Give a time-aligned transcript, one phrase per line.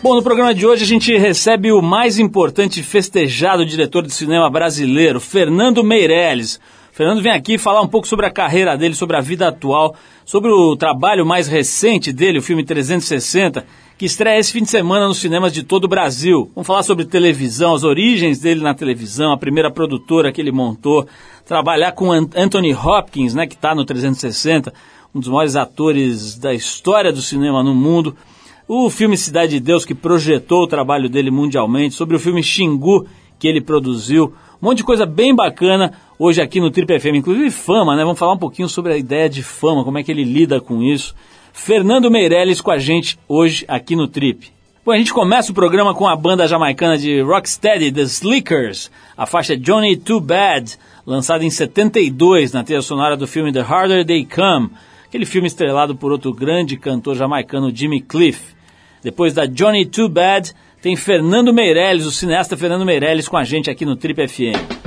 [0.00, 4.48] Bom, no programa de hoje a gente recebe o mais importante festejado diretor de cinema
[4.48, 6.60] brasileiro, Fernando Meirelles.
[6.92, 10.52] Fernando vem aqui falar um pouco sobre a carreira dele, sobre a vida atual, sobre
[10.52, 13.66] o trabalho mais recente dele, o filme 360,
[13.98, 16.48] que estreia esse fim de semana nos cinemas de todo o Brasil.
[16.54, 21.08] Vamos falar sobre televisão, as origens dele na televisão, a primeira produtora que ele montou,
[21.44, 24.72] trabalhar com Anthony Hopkins, né, que está no 360,
[25.12, 28.16] um dos maiores atores da história do cinema no mundo.
[28.70, 33.06] O filme Cidade de Deus, que projetou o trabalho dele mundialmente, sobre o filme Xingu,
[33.38, 37.50] que ele produziu, um monte de coisa bem bacana hoje aqui no Trip FM, inclusive
[37.50, 38.04] fama, né?
[38.04, 40.82] Vamos falar um pouquinho sobre a ideia de fama, como é que ele lida com
[40.82, 41.14] isso.
[41.50, 44.52] Fernando Meirelles com a gente hoje aqui no Trip.
[44.84, 49.24] Bom, a gente começa o programa com a banda jamaicana de rocksteady, The Slickers, a
[49.24, 54.26] faixa Johnny Too Bad, lançada em 72 na trilha sonora do filme The Harder They
[54.26, 54.72] Come,
[55.06, 58.57] aquele filme estrelado por outro grande cantor jamaicano Jimmy Cliff.
[59.02, 63.70] Depois da Johnny Too Bad, tem Fernando Meirelles, o cineasta Fernando Meirelles com a gente
[63.70, 64.77] aqui no Trip FM.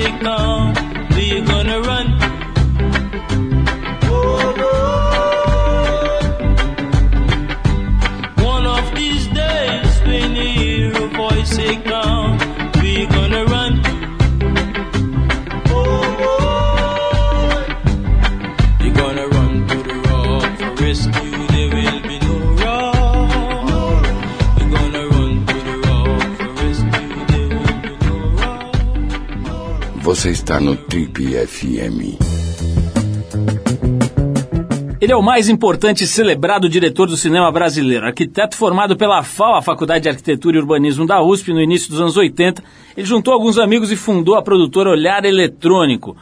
[0.00, 0.72] music now.
[1.10, 2.09] We're gonna run
[30.20, 32.20] Você está no Trip FM.
[35.00, 38.04] Ele é o mais importante e celebrado diretor do cinema brasileiro.
[38.04, 42.02] Arquiteto formado pela FAO, a Faculdade de Arquitetura e Urbanismo da USP, no início dos
[42.02, 42.62] anos 80,
[42.94, 46.14] ele juntou alguns amigos e fundou a produtora Olhar Eletrônico,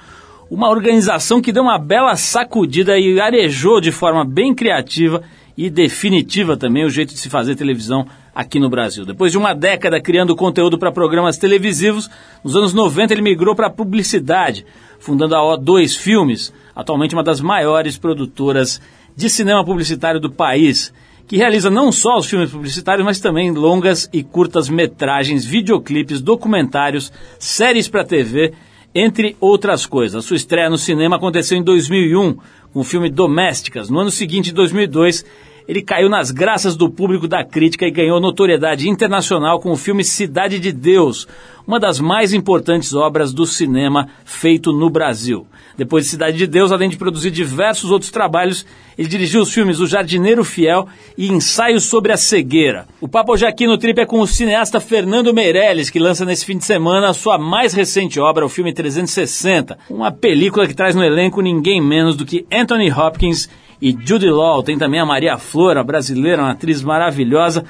[0.48, 5.24] uma organização que deu uma bela sacudida e arejou de forma bem criativa
[5.56, 8.06] e definitiva também o jeito de se fazer televisão
[8.38, 9.04] aqui no Brasil.
[9.04, 12.08] Depois de uma década criando conteúdo para programas televisivos,
[12.44, 14.64] nos anos 90 ele migrou para a publicidade,
[15.00, 18.80] fundando a O2 Filmes, atualmente uma das maiores produtoras
[19.16, 20.94] de cinema publicitário do país,
[21.26, 27.12] que realiza não só os filmes publicitários, mas também longas e curtas metragens, videoclipes, documentários,
[27.40, 28.52] séries para TV,
[28.94, 30.14] entre outras coisas.
[30.14, 32.38] A sua estreia no cinema aconteceu em 2001,
[32.72, 33.90] com o filme Domésticas.
[33.90, 35.24] No ano seguinte, em 2002,
[35.68, 40.02] ele caiu nas graças do público da crítica e ganhou notoriedade internacional com o filme
[40.02, 41.28] Cidade de Deus,
[41.68, 45.46] uma das mais importantes obras do cinema feito no Brasil.
[45.76, 48.64] Depois de Cidade de Deus, além de produzir diversos outros trabalhos,
[48.96, 52.88] ele dirigiu os filmes O Jardineiro Fiel e Ensaios sobre a Cegueira.
[53.02, 56.46] O papo hoje aqui no Trip é com o cineasta Fernando Meirelles, que lança nesse
[56.46, 60.94] fim de semana a sua mais recente obra, o filme 360, uma película que traz
[60.94, 63.46] no elenco ninguém menos do que Anthony Hopkins
[63.80, 64.62] e Judy Law.
[64.62, 67.66] Tem também a Maria Flor, a brasileira, uma atriz maravilhosa.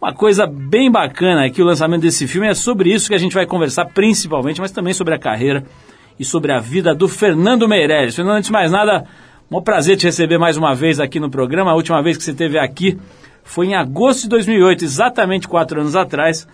[0.00, 3.18] Uma coisa bem bacana é que o lançamento desse filme é sobre isso que a
[3.18, 5.62] gente vai conversar principalmente, mas também sobre a carreira
[6.18, 8.16] e sobre a vida do Fernando Meirelles.
[8.16, 9.04] Fernando, antes de mais nada,
[9.50, 11.72] um prazer te receber mais uma vez aqui no programa.
[11.72, 12.98] A última vez que você esteve aqui
[13.44, 16.48] foi em agosto de 2008, exatamente quatro anos atrás,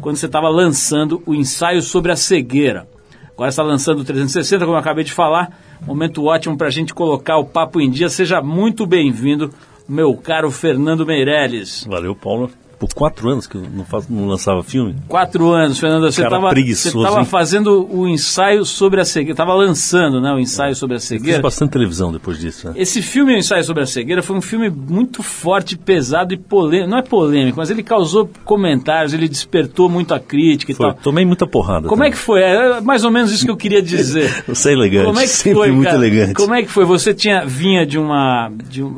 [0.00, 2.86] quando você estava lançando o ensaio sobre a cegueira.
[3.32, 5.50] Agora está lançando o 360, como eu acabei de falar.
[5.84, 8.08] Momento ótimo para a gente colocar o papo em dia.
[8.08, 9.52] Seja muito bem-vindo,
[9.88, 11.84] meu caro Fernando Meirelles.
[11.88, 12.48] Valeu, Paulo
[12.82, 14.96] por quatro anos que eu não, faz, não lançava filme.
[15.06, 16.10] Quatro anos, Fernando.
[16.10, 20.98] Você estava fazendo o ensaio sobre a cegueira, estava lançando né, o ensaio sobre a
[20.98, 21.34] cegueira.
[21.34, 22.66] fiz bastante televisão depois disso.
[22.66, 22.74] Né?
[22.76, 26.90] Esse filme, o ensaio sobre a cegueira, foi um filme muito forte, pesado e polêmico.
[26.90, 30.96] Não é polêmico, mas ele causou comentários, ele despertou muito a crítica e foi, tal.
[31.00, 31.86] Tomei muita porrada.
[31.86, 32.08] Como também.
[32.08, 32.42] é que foi?
[32.42, 34.42] É mais ou menos isso que eu queria dizer.
[34.48, 35.98] Você é elegante, Como é que sempre foi, muito cara?
[35.98, 36.34] elegante.
[36.34, 36.84] Como é que foi?
[36.84, 38.96] Você tinha, vinha de uma, de um,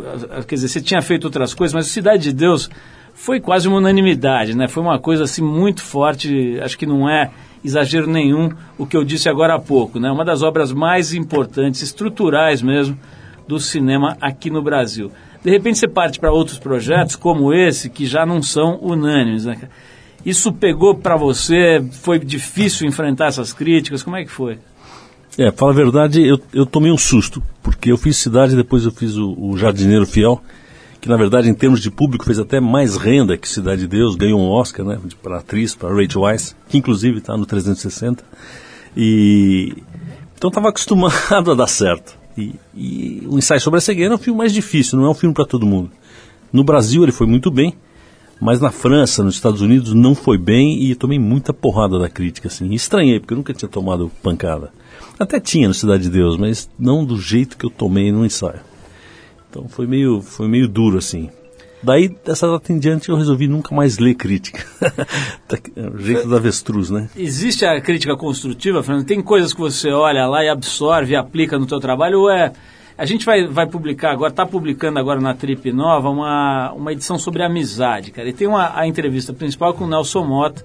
[0.49, 2.71] quer dizer, você tinha feito outras coisas, mas Cidade de Deus
[3.15, 4.69] foi quase uma unanimidade, né?
[4.69, 7.31] Foi uma coisa assim muito forte, acho que não é
[7.65, 10.11] exagero nenhum o que eu disse agora há pouco, né?
[10.11, 12.99] Uma das obras mais importantes, estruturais mesmo,
[13.49, 15.11] do cinema aqui no Brasil.
[15.43, 19.57] De repente você parte para outros projetos como esse que já não são unânimes, né?
[20.25, 21.85] Isso pegou para você?
[22.03, 24.03] Foi difícil enfrentar essas críticas?
[24.03, 24.59] Como é que foi?
[25.37, 28.93] É, fala a verdade, eu, eu tomei um susto, porque eu fiz Cidade, depois eu
[28.93, 30.41] fiz o, o Jardineiro Fiel,
[31.05, 34.17] que na verdade em termos de público fez até mais renda que Cidade de Deus,
[34.17, 38.25] ganhou um Oscar, né, para atriz, para Rachel Weisz, que inclusive está no 360.
[38.97, 39.83] E
[40.35, 42.17] então estava acostumado a dar certo.
[42.39, 45.15] E, e, o ensaio sobre a cegueira é um filme mais difícil, não é um
[45.15, 45.91] filme para todo mundo.
[46.51, 47.75] No Brasil ele foi muito bem,
[48.41, 52.49] mas na França, nos Estados Unidos não foi bem e tomei muita porrada da crítica
[52.49, 52.73] assim.
[52.73, 54.73] Estranhei porque eu nunca tinha tomado pancada.
[55.19, 58.61] Até tinha no Cidade de Deus, mas não do jeito que eu tomei no ensaio.
[59.55, 61.31] Então foi meio, foi meio duro assim.
[61.81, 64.65] Daí, dessa data em diante, eu resolvi nunca mais ler crítica.
[65.47, 67.09] Tá é jeito da avestruz, né?
[67.15, 69.07] Existe a crítica construtiva, Fernando?
[69.07, 72.21] Tem coisas que você olha lá e absorve e aplica no teu trabalho?
[72.21, 72.53] Ou é...
[72.97, 77.19] A gente vai, vai publicar agora, está publicando agora na Trip Nova uma, uma edição
[77.19, 78.29] sobre amizade, cara.
[78.29, 80.65] E tem uma, a entrevista principal com o Nelson Mota,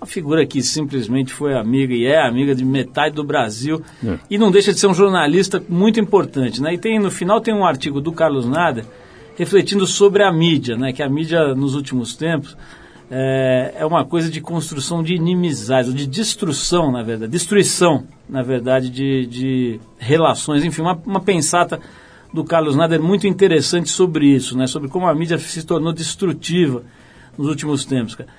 [0.00, 4.18] uma figura que simplesmente foi amiga e é amiga de metade do Brasil é.
[4.30, 6.72] e não deixa de ser um jornalista muito importante, né?
[6.72, 8.86] E tem no final tem um artigo do Carlos Nader
[9.36, 10.90] refletindo sobre a mídia, né?
[10.92, 12.56] Que a mídia nos últimos tempos
[13.10, 18.88] é, é uma coisa de construção de inimizades, de destruição, na verdade, destruição, na verdade,
[18.88, 21.78] de, de relações, enfim, uma, uma pensata
[22.32, 24.66] do Carlos Nader muito interessante sobre isso, né?
[24.66, 26.82] Sobre como a mídia se tornou destrutiva
[27.36, 28.30] nos últimos tempos, cara.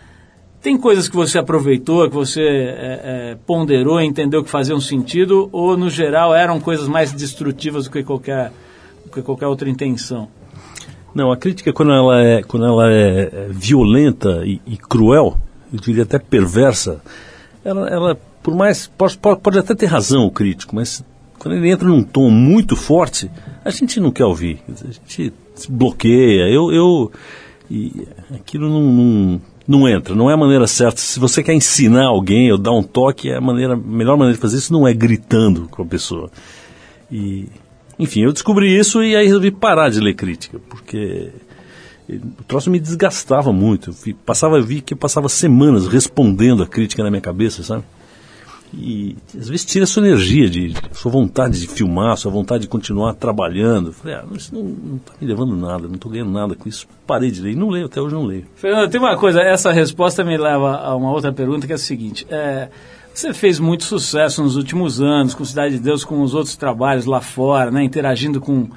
[0.62, 5.76] Tem coisas que você aproveitou, que você é, é, ponderou, entendeu que faziam sentido, ou
[5.76, 8.52] no geral eram coisas mais destrutivas do que qualquer,
[9.04, 10.28] do que qualquer outra intenção?
[11.16, 15.36] Não, a crítica quando ela é, quando ela é, é violenta e, e cruel,
[15.74, 17.02] eu diria até perversa,
[17.66, 21.04] ela, ela por mais pode, pode até ter razão o crítico, mas
[21.40, 23.32] quando ele entra num tom muito forte,
[23.66, 25.34] a gente não quer ouvir, a gente
[25.68, 26.48] bloqueia.
[26.48, 27.12] Eu, eu
[27.70, 31.00] e aquilo não, não não entra, não é a maneira certa.
[31.00, 34.36] Se você quer ensinar alguém ou dar um toque, é a, maneira, a melhor maneira
[34.36, 36.30] de fazer isso não é gritando com a pessoa.
[37.12, 37.48] E,
[37.98, 41.30] enfim, eu descobri isso e aí resolvi parar de ler crítica, porque
[42.10, 43.96] o troço me desgastava muito.
[44.06, 47.84] Eu passava, vi que eu passava semanas respondendo a crítica na minha cabeça, sabe?
[48.74, 52.68] E às vezes tira a sua energia, de, sua vontade de filmar, sua vontade de
[52.70, 53.92] continuar trabalhando.
[53.92, 56.88] Falei, ah, isso não está me levando nada, não estou ganhando nada com isso.
[57.06, 58.46] Parei de ler, não leio, até hoje não leio.
[58.56, 61.80] Fernando, tem uma coisa, essa resposta me leva a uma outra pergunta que é a
[61.80, 62.26] seguinte.
[62.30, 62.70] É,
[63.14, 67.06] você fez muito sucesso nos últimos anos com Cidade de Deus, com os outros trabalhos
[67.06, 68.70] lá fora, né, interagindo com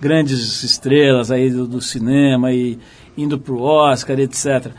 [0.00, 2.78] grandes estrelas aí do, do cinema e
[3.16, 4.72] indo para o Oscar, etc.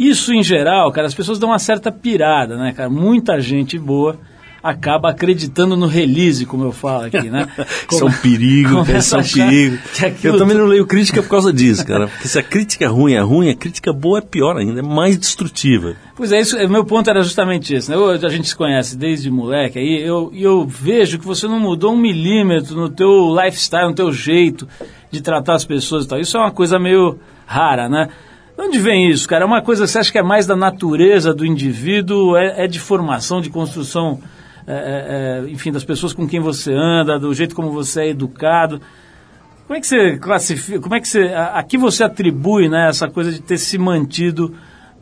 [0.00, 2.88] Isso, em geral, cara, as pessoas dão uma certa pirada, né, cara?
[2.88, 4.18] Muita gente boa
[4.62, 7.46] acaba acreditando no release, como eu falo aqui, né?
[7.90, 9.78] isso é um perigo, cara, isso é um perigo.
[10.24, 12.08] Eu também não leio crítica por causa disso, cara.
[12.08, 14.82] Porque se a crítica é ruim é ruim, a crítica boa é pior ainda, é
[14.82, 15.94] mais destrutiva.
[16.16, 17.96] Pois é, isso, meu ponto era justamente esse, né?
[17.96, 21.92] Eu, a gente se conhece desde moleque, aí eu, eu vejo que você não mudou
[21.92, 24.66] um milímetro no teu lifestyle, no teu jeito
[25.10, 26.18] de tratar as pessoas e tal.
[26.18, 28.08] Isso é uma coisa meio rara, né?
[28.60, 29.44] De onde vem isso, cara?
[29.44, 32.66] É uma coisa que você acha que é mais da natureza do indivíduo, é, é
[32.66, 34.20] de formação, de construção,
[34.66, 38.08] é, é, é, enfim, das pessoas com quem você anda, do jeito como você é
[38.10, 38.78] educado.
[39.66, 42.90] Como é que você classifica, como é que você, a, a que você atribui, né,
[42.90, 44.54] essa coisa de ter se mantido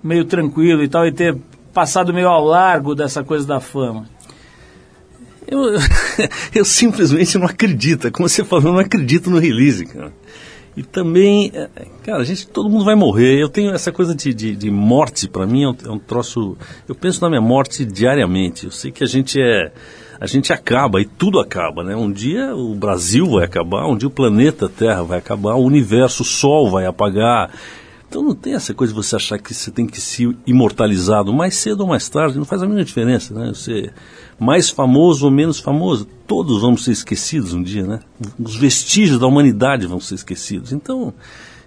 [0.05, 1.37] meio tranquilo e tal, e ter
[1.75, 4.07] passado meio ao largo dessa coisa da fama?
[5.49, 5.63] Eu,
[6.55, 10.13] eu simplesmente não acredito, como você falou, eu não acredito no release, cara.
[10.79, 11.69] E também, é,
[12.05, 13.43] cara, a gente, todo mundo vai morrer.
[13.43, 16.57] Eu tenho essa coisa de, de, de morte, para mim é um, é um, troço.
[16.89, 18.67] Eu penso na minha morte diariamente.
[18.67, 19.73] Eu sei que a gente é.
[20.21, 21.97] A gente acaba e tudo acaba, né?
[21.97, 26.23] Um dia o Brasil vai acabar, um dia o planeta Terra vai acabar, o universo,
[26.23, 27.51] o Sol vai apagar.
[28.09, 31.57] Então não tem essa coisa de você achar que você tem que ser imortalizado mais
[31.57, 33.49] cedo ou mais tarde, não faz a mínima diferença, né?
[33.49, 33.91] Você
[34.39, 38.01] mais famoso ou menos famoso, todos vamos ser esquecidos um dia, né?
[38.39, 40.73] Os vestígios da humanidade vão ser esquecidos.
[40.73, 41.13] Então,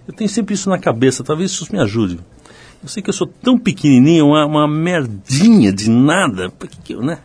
[0.08, 2.18] eu tenho sempre isso na cabeça, talvez isso me ajude.
[2.82, 7.18] Eu sei que eu sou tão pequenininho, uma, uma merdinha de nada, porque eu, né?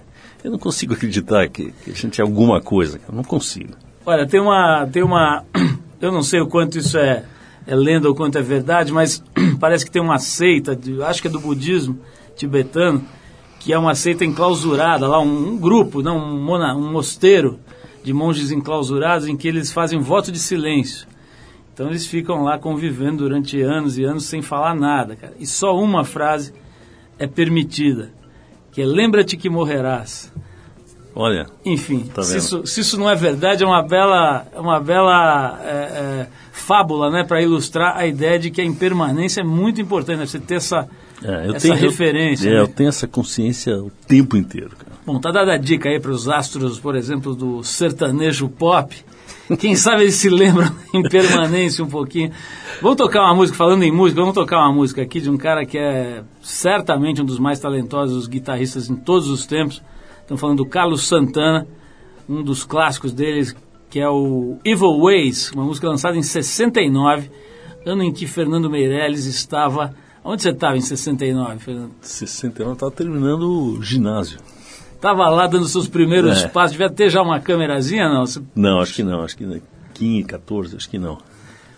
[0.44, 3.74] Eu não consigo acreditar que, que a gente é alguma coisa, eu não consigo.
[4.06, 5.44] Olha, tem uma, tem uma,
[6.00, 7.24] eu não sei o quanto isso é
[7.68, 9.22] é lenda ou quanto é verdade, mas
[9.60, 12.00] parece que tem uma seita, de, acho que é do budismo
[12.36, 13.04] tibetano,
[13.60, 17.60] que é uma seita enclausurada, lá um, um grupo, não, um, mona, um mosteiro
[18.04, 21.06] de monges enclausurados em que eles fazem voto de silêncio.
[21.74, 25.34] Então eles ficam lá convivendo durante anos e anos sem falar nada, cara.
[25.38, 26.54] E só uma frase
[27.20, 28.14] é permitida,
[28.72, 30.34] que é lembra-te que morrerás.
[31.20, 31.48] Olha.
[31.66, 35.60] Enfim, tá se, isso, se, isso, não é verdade, é uma bela, é uma bela
[35.64, 40.20] é, é, fábula, né, para ilustrar a ideia de que a impermanência é muito importante,
[40.20, 40.88] né, você ter essa,
[41.24, 42.48] é, essa tenho, referência.
[42.48, 42.62] Eu, né?
[42.62, 44.70] eu tenho essa consciência o tempo inteiro.
[44.78, 44.92] Cara.
[45.08, 48.96] Bom, tá dada a dica aí para os astros, por exemplo, do sertanejo pop.
[49.58, 52.32] Quem sabe eles se lembram em permanência um pouquinho.
[52.80, 55.66] Vamos tocar uma música, falando em música, vamos tocar uma música aqui de um cara
[55.66, 59.82] que é certamente um dos mais talentosos guitarristas em todos os tempos
[60.28, 61.66] Estamos falando do Carlos Santana,
[62.28, 63.56] um dos clássicos deles,
[63.90, 67.32] que é o Evil Ways, uma música lançada em 69,
[67.86, 69.96] ano em que Fernando Meirelles estava.
[70.26, 71.92] Onde você estava em 69, Fernando?
[72.02, 74.38] 69, estava terminando o ginásio.
[74.94, 76.50] Estava lá dando seus primeiros é.
[76.50, 76.74] passos.
[76.74, 78.26] Devia ter já uma câmerazinha, não?
[78.26, 78.42] Você...
[78.54, 79.22] Não, acho que não.
[79.22, 79.62] Acho que
[79.94, 81.20] 15, 14, acho que não.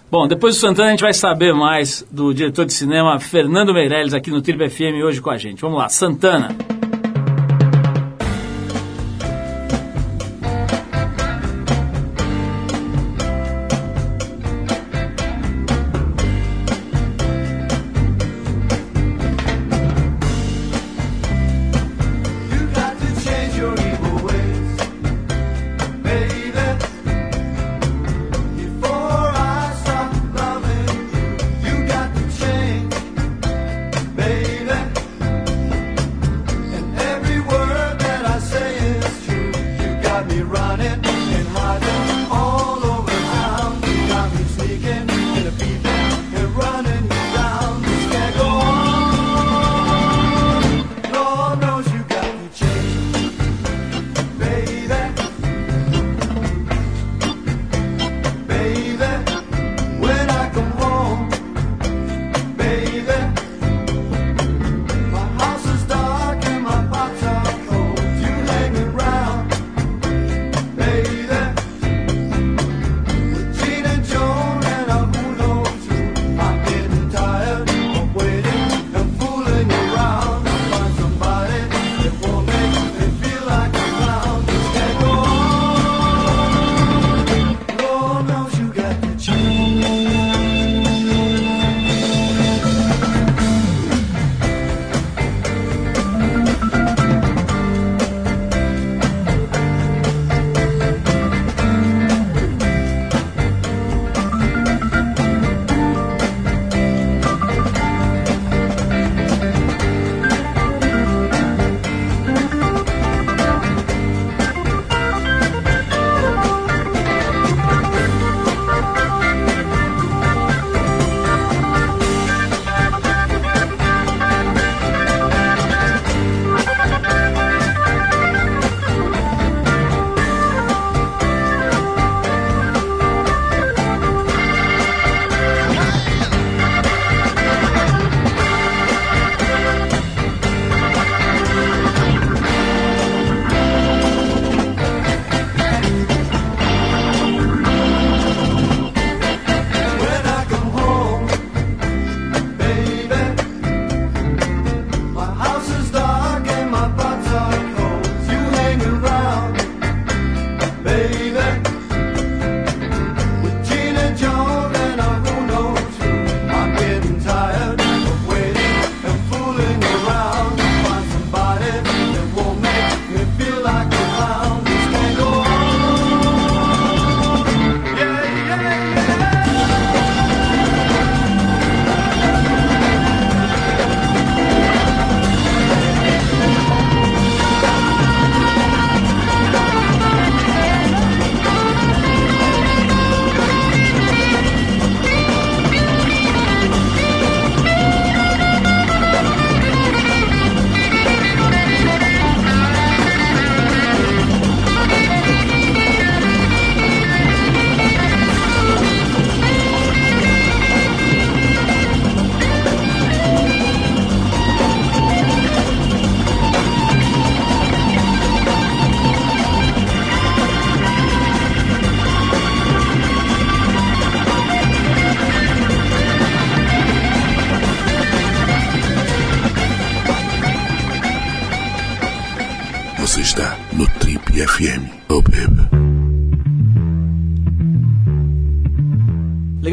[0.10, 4.16] Bom, depois do Santana a gente vai saber mais do diretor de cinema Fernando Meirelles
[4.16, 5.62] aqui no Tribo FM hoje com a gente.
[5.62, 6.79] Vamos lá, Santana.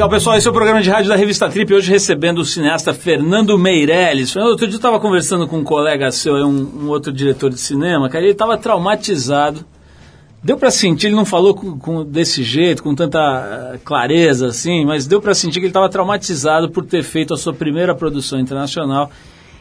[0.06, 2.94] Legal, pessoal, esse é o programa de rádio da revista Trip, hoje recebendo o cineasta
[2.94, 4.32] Fernando Meirelles.
[4.32, 7.58] Fernando, outro dia eu estava conversando com um colega seu, um, um outro diretor de
[7.58, 9.64] cinema, cara, ele estava traumatizado.
[10.44, 14.84] Deu para sentir, ele não falou com, com, desse jeito, com tanta uh, clareza assim,
[14.84, 18.38] mas deu para sentir que ele estava traumatizado por ter feito a sua primeira produção
[18.38, 19.10] internacional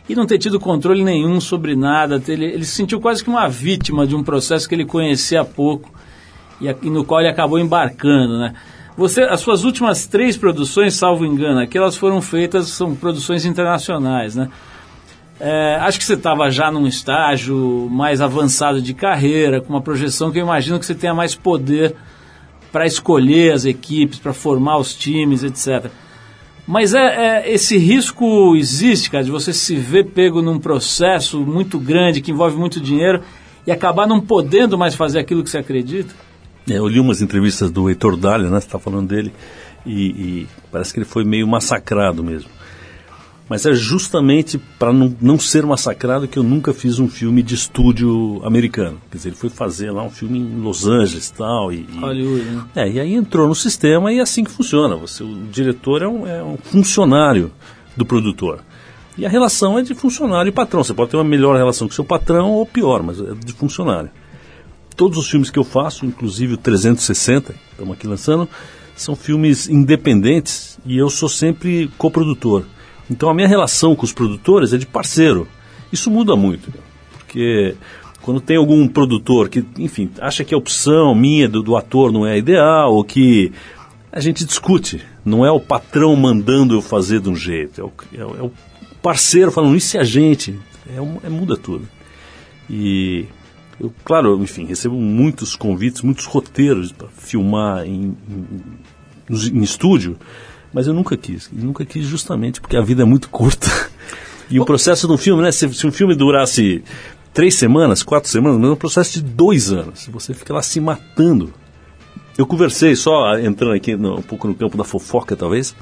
[0.08, 2.22] e não ter tido controle nenhum sobre nada.
[2.28, 5.46] Ele, ele se sentiu quase que uma vítima de um processo que ele conhecia há
[5.46, 5.92] pouco
[6.62, 8.54] e, e no qual ele acabou embarcando, né?
[8.98, 14.50] Você, as suas últimas três produções, salvo engano, aquelas foram feitas, são produções internacionais, né?
[15.38, 20.32] É, acho que você estava já num estágio mais avançado de carreira, com uma projeção
[20.32, 21.94] que eu imagino que você tenha mais poder
[22.72, 25.92] para escolher as equipes, para formar os times, etc.
[26.66, 31.77] Mas é, é, esse risco existe, cara, de você se ver pego num processo muito
[31.77, 33.22] grande, que envolve muito dinheiro,
[33.68, 36.14] e acabar não podendo mais fazer aquilo que você acredita?
[36.70, 38.60] É, eu li umas entrevistas do Heitor Dália, né?
[38.60, 39.32] Você está falando dele,
[39.86, 42.50] e, e, parece que ele foi meio massacrado mesmo.
[43.48, 47.54] Mas é justamente para não, não ser massacrado que eu nunca fiz um filme de
[47.54, 49.00] estúdio americano.
[49.12, 52.00] Quer dizer, ele foi fazer lá um filme em Los Angeles tal, e tal.
[52.00, 52.64] Hollywood, né?
[52.75, 54.96] É, e aí entrou no sistema e é assim que funciona.
[54.96, 57.51] Você, o diretor é um, é um funcionário
[57.96, 58.62] do produtor.
[59.16, 60.84] E a relação é de funcionário e patrão.
[60.84, 64.10] Você pode ter uma melhor relação com seu patrão ou pior, mas é de funcionário
[64.96, 68.48] todos os filmes que eu faço, inclusive o 360, estamos aqui lançando,
[68.96, 72.64] são filmes independentes e eu sou sempre coprodutor.
[73.10, 75.48] Então a minha relação com os produtores é de parceiro.
[75.92, 76.74] Isso muda muito,
[77.12, 77.75] porque
[78.22, 82.25] quando tem algum produtor que, enfim, acha que a opção minha do, do ator não
[82.25, 83.51] é ideal, ou que
[84.12, 87.92] a gente discute, não é o patrão mandando eu fazer de um jeito, é o,
[88.14, 88.51] é, é o
[89.01, 90.96] parceiro falando, isso é a gente, é,
[91.27, 91.88] é, muda tudo.
[92.70, 93.25] E
[93.79, 100.18] eu, claro, enfim, recebo muitos convites, muitos roteiros para filmar em, em, em, estúdio,
[100.74, 101.50] mas eu nunca quis.
[101.55, 103.68] Eu nunca quis justamente porque a vida é muito curta.
[104.48, 105.51] E o processo de um filme, né?
[105.51, 106.83] Se, se um filme durasse
[107.33, 110.07] três semanas, quatro semanas, mas é um processo de dois anos.
[110.14, 111.51] Você fica lá se matando.
[112.38, 115.75] Eu conversei, só entrando aqui no, um pouco no campo da fofoca, talvez,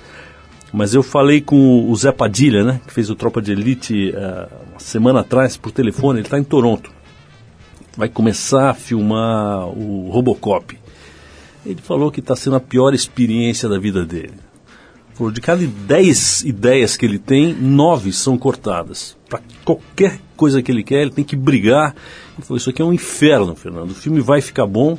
[0.71, 2.79] mas eu falei com o Zé Padilha, né?
[2.87, 6.19] Que fez o Tropa de Elite uh, uma semana atrás por telefone.
[6.19, 6.89] Ele está em Toronto
[7.97, 10.77] vai começar a filmar o Robocop.
[11.65, 14.33] Ele falou que está sendo a pior experiência da vida dele.
[15.13, 19.15] Falou, de cada 10 ideias que ele tem, nove são cortadas.
[19.29, 21.95] Para qualquer coisa que ele quer, ele tem que brigar.
[22.35, 23.91] Ele falou, isso aqui é um inferno, Fernando.
[23.91, 24.97] O filme vai ficar bom,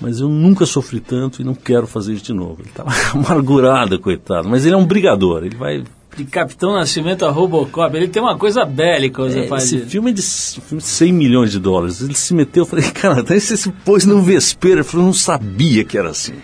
[0.00, 2.60] mas eu nunca sofri tanto e não quero fazer isso de novo.
[2.60, 4.48] Ele estava amargurado, coitado.
[4.48, 5.84] Mas ele é um brigador, ele vai
[6.16, 7.96] de Capitão Nascimento a Robocop.
[7.96, 11.12] Ele tem uma coisa bélica, você é, faz Esse filme é de filme de 100
[11.12, 12.00] milhões de dólares.
[12.00, 14.78] Ele se meteu, eu falei, cara, até você se pôs no vespeiro.
[14.78, 16.34] Ele falou, não sabia que era assim.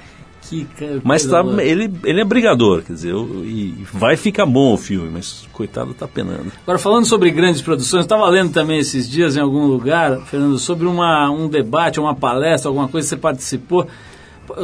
[0.48, 0.66] Que
[1.04, 5.10] mas tá, ele, ele é brigador, quer dizer, eu, e vai ficar bom o filme,
[5.12, 6.50] mas coitado tá penando.
[6.62, 10.86] Agora, falando sobre grandes produções, estava lendo também esses dias em algum lugar, Fernando, sobre
[10.86, 13.86] uma, um debate, uma palestra, alguma coisa que você participou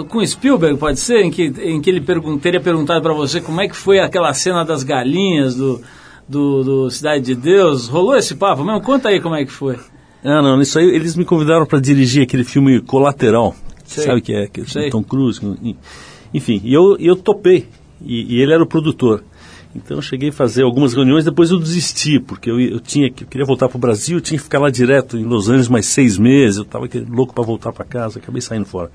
[0.09, 1.23] com Spielberg, pode ser?
[1.23, 4.33] Em que, em que ele pergun teria perguntado para você como é que foi aquela
[4.33, 5.81] cena das galinhas do,
[6.29, 7.89] do, do, Cidade de Deus.
[7.89, 8.81] Rolou esse papo mesmo?
[8.81, 9.77] Conta aí como é que foi.
[10.25, 13.55] Ah, não, isso aí eles me convidaram para dirigir aquele filme Colateral.
[13.85, 14.05] Sei.
[14.05, 14.47] Sabe que é?
[14.47, 15.41] Que é Tom Cruise.
[16.33, 17.69] Enfim, e eu, eu topei.
[18.03, 19.23] E, e, ele era o produtor.
[19.75, 23.27] Então eu cheguei a fazer algumas reuniões, depois eu desisti, porque eu, eu tinha eu
[23.27, 25.87] queria voltar para o Brasil, eu tinha que ficar lá direto em Los Angeles mais
[25.87, 28.91] seis meses, eu estava louco para voltar para casa, acabei saindo fora.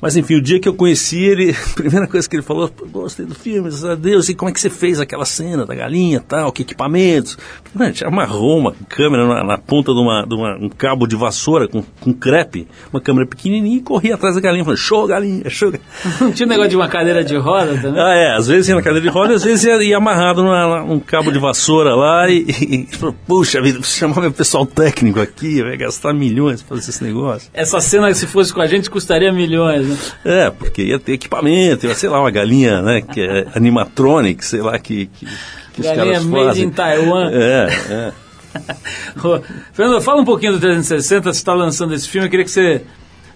[0.00, 3.26] Mas enfim, o dia que eu conheci ele, a primeira coisa que ele falou, gostei
[3.26, 6.20] do filme, graças a Deus, e como é que você fez aquela cena da galinha
[6.20, 7.36] tal, que equipamentos?
[7.78, 11.16] A gente amarrou uma câmera na, na ponta de, uma, de uma, um cabo de
[11.16, 15.48] vassoura com, com crepe, uma câmera pequenininha e corria atrás da galinha, falando, show galinha,
[15.50, 15.72] show
[16.20, 18.00] Não tinha um negócio de uma cadeira de roda também?
[18.00, 21.00] Ah, é, às vezes ia na cadeira de roda, às vezes ia, ia amarrado num
[21.00, 25.62] cabo de vassoura lá e, e, e falou, puxa vida, chamar meu pessoal técnico aqui,
[25.62, 27.50] vai gastar milhões para fazer esse negócio.
[27.52, 29.98] Essa cena, se fosse com a gente, custaria milhões, né?
[30.24, 34.60] É, porque ia ter equipamento, ia, sei lá, uma galinha, né, que é animatronic, sei
[34.60, 35.26] lá, que, que,
[35.74, 36.64] que galinha os caras made fazem.
[36.64, 37.30] in Taiwan.
[37.32, 38.12] É, é.
[39.72, 42.82] Fernando, fala um pouquinho do 360, você está lançando esse filme, eu queria que você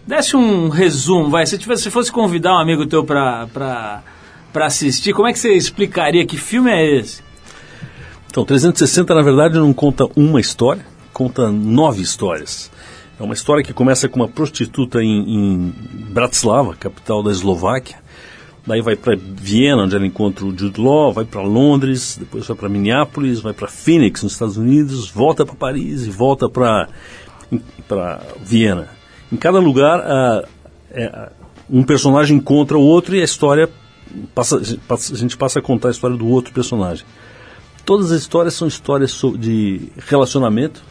[0.07, 4.03] desse um resumo, vai, se, tivesse, se fosse convidar um amigo teu para
[4.55, 7.23] assistir, como é que você explicaria que filme é esse?
[8.31, 12.71] Então, 360 na verdade não conta uma história, conta nove histórias.
[13.21, 15.75] É uma história que começa com uma prostituta em, em
[16.13, 17.97] Bratislava, capital da Eslováquia.
[18.65, 22.57] Daí vai para Viena, onde ela encontra o Jude Law, vai para Londres, depois vai
[22.57, 26.89] para Minneapolis, vai para Phoenix, nos Estados Unidos, volta para Paris e volta para
[28.41, 28.89] Viena.
[29.33, 30.47] Em cada lugar,
[30.93, 31.33] é,
[31.69, 33.69] um personagem encontra o outro e a história
[34.35, 37.05] passa, a gente passa a contar a história do outro personagem.
[37.85, 40.85] Todas as histórias são histórias de relacionamento,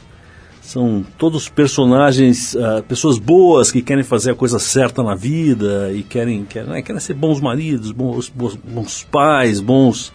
[0.61, 6.03] são todos personagens, uh, pessoas boas que querem fazer a coisa certa na vida e
[6.03, 10.13] querem, querem, né, querem ser bons maridos, bons, bons, bons pais, bons.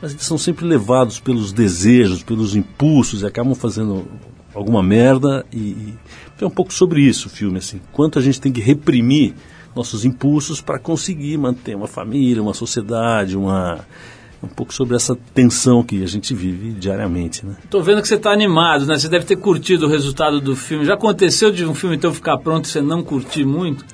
[0.00, 4.06] Mas eles são sempre levados pelos desejos, pelos impulsos e acabam fazendo
[4.54, 5.44] alguma merda.
[5.52, 5.94] E, e
[6.40, 7.80] é um pouco sobre isso o filme, assim.
[7.92, 9.34] Quanto a gente tem que reprimir
[9.76, 13.86] nossos impulsos para conseguir manter uma família, uma sociedade, uma
[14.42, 17.56] um pouco sobre essa tensão que a gente vive diariamente, né?
[17.70, 18.98] Tô vendo que você está animado, né?
[18.98, 20.84] Você deve ter curtido o resultado do filme.
[20.84, 23.84] Já aconteceu de um filme então ficar pronto e você não curtir muito?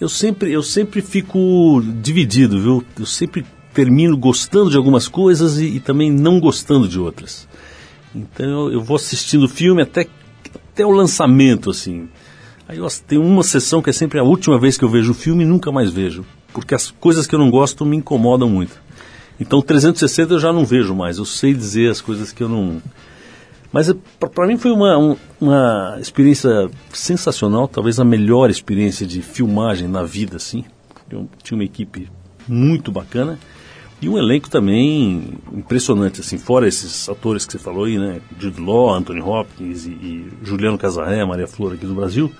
[0.00, 2.84] Eu sempre, eu sempre fico dividido, viu?
[2.98, 7.48] Eu sempre termino gostando de algumas coisas e, e também não gostando de outras.
[8.14, 10.06] Então eu, eu, vou assistindo o filme até,
[10.54, 12.08] até o lançamento, assim.
[12.68, 15.14] Aí eu, tem uma sessão que é sempre a última vez que eu vejo o
[15.14, 16.24] filme e nunca mais vejo.
[16.52, 18.80] Porque as coisas que eu não gosto me incomodam muito.
[19.40, 22.82] Então 360 eu já não vejo mais, eu sei dizer as coisas que eu não.
[23.72, 29.88] Mas é, para mim foi uma, uma experiência sensacional, talvez a melhor experiência de filmagem
[29.88, 30.64] na vida, assim.
[31.10, 32.08] Eu tinha uma equipe
[32.46, 33.38] muito bacana
[34.02, 38.20] e um elenco também impressionante, assim, fora esses atores que você falou aí, né?
[38.38, 42.30] Jude Law, Anthony Hopkins e, e Juliano Casarré, Maria Flor aqui do Brasil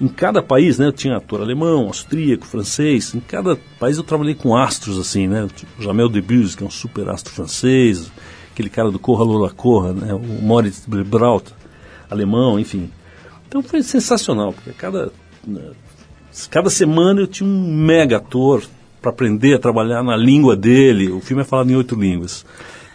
[0.00, 4.34] em cada país, né, eu tinha ator alemão, austríaco, francês, em cada país eu trabalhei
[4.34, 8.10] com astros assim, né, o Jamel Debbouze, que é um super astro francês,
[8.52, 11.52] aquele cara do Corra Lola Corra, né, o Moritz Braut,
[12.08, 12.90] alemão, enfim.
[13.48, 15.10] Então foi sensacional, porque cada,
[15.46, 15.70] né,
[16.50, 18.62] cada semana eu tinha um mega ator
[19.02, 22.44] para aprender a trabalhar na língua dele, o filme é falado em oito línguas.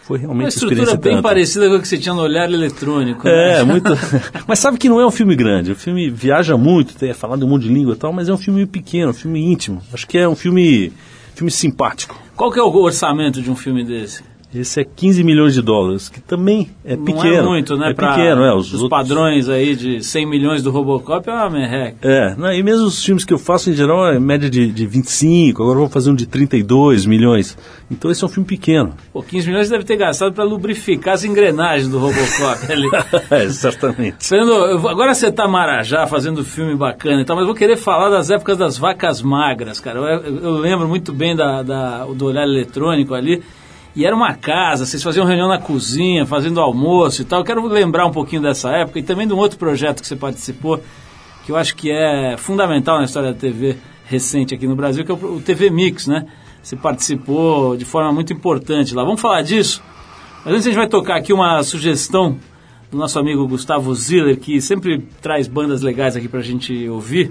[0.06, 1.22] Foi realmente uma estrutura bem tanta.
[1.22, 3.26] parecida com o que você tinha no olhar eletrônico.
[3.26, 3.62] É, né?
[3.64, 3.90] muito.
[4.46, 5.72] mas sabe que não é um filme grande.
[5.72, 8.36] O filme viaja muito, tem falado um monte de língua e tal, mas é um
[8.36, 9.80] filme pequeno, um filme íntimo.
[9.92, 10.92] Acho que é um filme,
[11.34, 12.20] filme simpático.
[12.36, 14.22] Qual que é o orçamento de um filme desse?
[14.54, 17.24] Esse é 15 milhões de dólares, que também é não pequeno.
[17.24, 17.90] Não é muito, né?
[17.90, 18.54] É pequeno, é.
[18.54, 18.88] Os, os outros...
[18.88, 21.96] padrões aí de 100 milhões do Robocop é uma merreca.
[22.02, 24.86] É, não, e mesmo os filmes que eu faço, em geral, é média de, de
[24.86, 27.58] 25, agora vou fazer um de 32 milhões.
[27.90, 28.94] Então esse é um filme pequeno.
[29.12, 32.88] Pô, 15 milhões deve ter gastado para lubrificar as engrenagens do Robocop ali.
[33.30, 34.28] é, certamente.
[34.28, 38.30] Fernando, agora você está Marajá fazendo filme bacana e tal, mas vou querer falar das
[38.30, 39.98] épocas das vacas magras, cara.
[39.98, 43.42] Eu, eu, eu lembro muito bem da, da, do olhar eletrônico ali.
[43.96, 47.40] E era uma casa, vocês faziam reunião na cozinha, fazendo almoço e tal.
[47.40, 50.16] Eu quero lembrar um pouquinho dessa época e também de um outro projeto que você
[50.16, 50.82] participou,
[51.44, 55.12] que eu acho que é fundamental na história da TV recente aqui no Brasil, que
[55.12, 56.26] é o TV Mix, né?
[56.60, 59.04] Você participou de forma muito importante lá.
[59.04, 59.82] Vamos falar disso?
[60.44, 62.36] Mas antes a gente vai tocar aqui uma sugestão
[62.90, 67.30] do nosso amigo Gustavo Ziller, que sempre traz bandas legais aqui para a gente ouvir.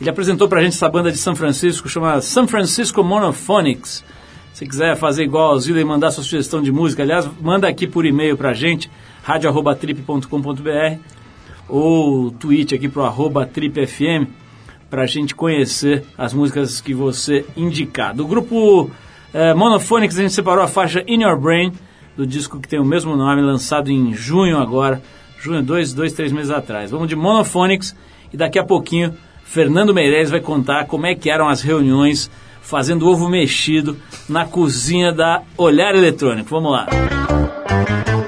[0.00, 4.02] Ele apresentou para a gente essa banda de São Francisco, chama San Francisco Monophonics.
[4.60, 7.86] Se quiser fazer igual ao Zila e mandar sua sugestão de música, aliás, manda aqui
[7.86, 8.90] por e-mail pra gente,
[9.22, 10.98] radio.trip.com.br
[11.66, 14.26] ou tweet aqui pro arroba tripfm
[14.90, 18.14] pra gente conhecer as músicas que você indicar.
[18.14, 18.90] Do grupo
[19.32, 21.72] é, Monophonics a gente separou a faixa In Your Brain,
[22.14, 25.00] do disco que tem o mesmo nome, lançado em junho agora,
[25.38, 26.90] junho, dois, dois, três meses atrás.
[26.90, 27.96] Vamos de Monophonics
[28.30, 33.08] e daqui a pouquinho Fernando Meirelles vai contar como é que eram as reuniões fazendo
[33.08, 33.96] ovo mexido
[34.28, 36.50] na cozinha da Olhar Eletrônico.
[36.50, 36.86] Vamos lá.
[37.70, 38.19] something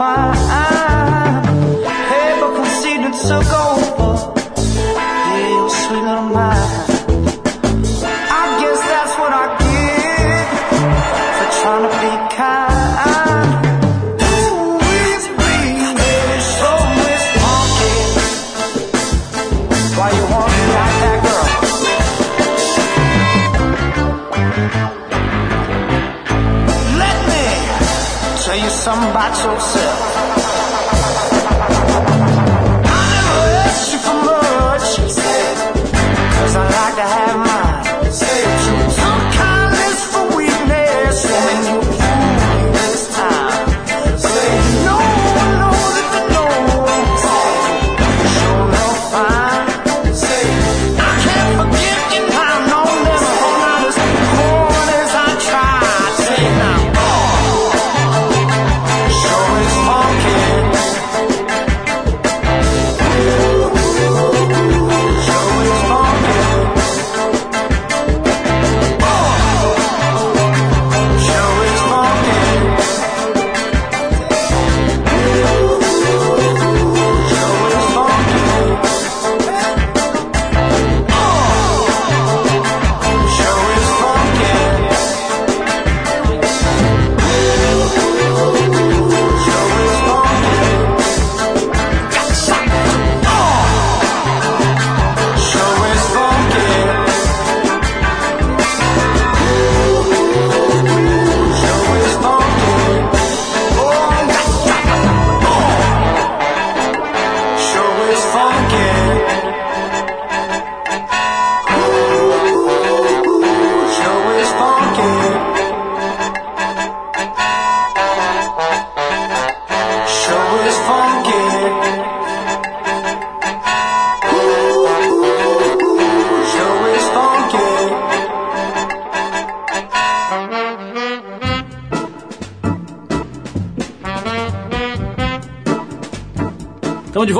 [0.00, 0.39] far.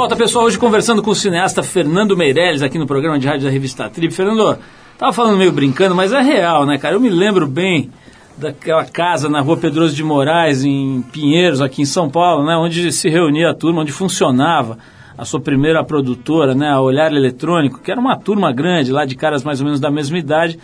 [0.01, 3.51] Volta, pessoal, hoje conversando com o cineasta Fernando Meirelles aqui no programa de rádio da
[3.51, 4.11] revista Trip.
[4.15, 4.59] Fernando,
[4.97, 6.95] tava falando meio brincando, mas é real, né, cara?
[6.95, 7.91] Eu me lembro bem
[8.35, 12.91] daquela casa na rua Pedroso de Moraes, em Pinheiros, aqui em São Paulo, né, onde
[12.93, 14.79] se reunia a turma, onde funcionava
[15.19, 19.15] a sua primeira produtora, né, a Olhar Eletrônico, que era uma turma grande, lá de
[19.15, 20.59] caras mais ou menos da mesma idade,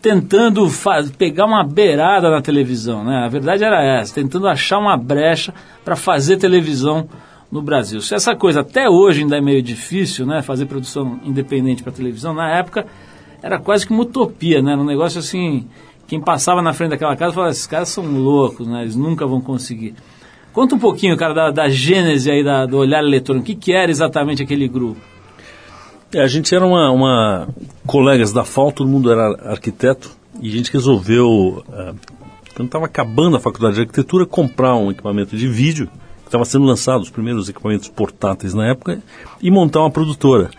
[0.00, 0.68] tentando
[1.16, 3.22] pegar uma beirada na televisão, né?
[3.24, 7.08] A verdade era essa, tentando achar uma brecha para fazer televisão
[7.52, 8.00] no Brasil.
[8.00, 12.32] Se essa coisa até hoje ainda é meio difícil, né, fazer produção independente para televisão,
[12.32, 12.86] na época
[13.42, 14.74] era quase que uma utopia, né?
[14.74, 15.66] Um negócio assim,
[16.06, 18.82] quem passava na frente daquela casa falava, esses caras são loucos, né?
[18.82, 19.94] Eles nunca vão conseguir.
[20.52, 23.44] Conta um pouquinho, cara, da, da gênese aí da, do olhar eletrônico.
[23.44, 25.00] O que, que era exatamente aquele grupo?
[26.14, 27.48] É, a gente era uma, uma
[27.86, 30.10] colegas da FAO, todo mundo era arquiteto,
[30.40, 31.94] e a gente resolveu, ah,
[32.54, 35.88] quando estava acabando a faculdade de arquitetura, comprar um equipamento de vídeo,
[36.32, 39.02] estava sendo lançado, os primeiros equipamentos portáteis na época,
[39.40, 40.50] e montar uma produtora.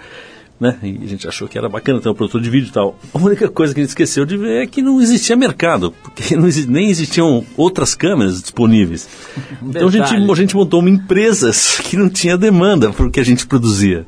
[0.59, 0.77] Né?
[0.83, 2.97] E a gente achou que era bacana ter um produtor de vídeo e tal.
[3.13, 6.35] A única coisa que a gente esqueceu de ver é que não existia mercado, porque
[6.67, 9.09] nem existiam outras câmeras disponíveis.
[9.63, 11.49] Então a gente, a gente montou uma empresa
[11.83, 14.05] que não tinha demanda para o que a gente produzia.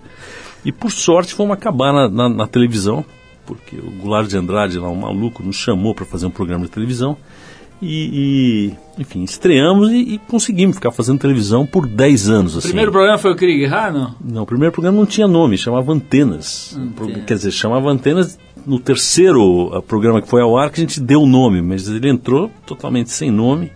[0.63, 3.04] E por sorte fomos acabar na, na- na televisão,
[3.45, 6.71] porque o Goulart de Andrade, lá, um maluco, nos chamou para fazer um programa de
[6.71, 7.17] televisão.
[7.82, 12.56] E, e, enfim, estreamos e, e conseguimos ficar fazendo televisão por 10 anos.
[12.56, 12.70] O Assim.
[12.70, 14.16] primeiro programa foi o Krieg não?
[14.24, 16.80] Não, o primeiro programa não tinha nome, chamava Antenas.
[17.28, 21.00] Quer dizer, chamava Antenas no terceiro ah, programa que foi ao ar que a gente
[21.00, 23.72] deu o nome, mas ele entrou totalmente sem nome.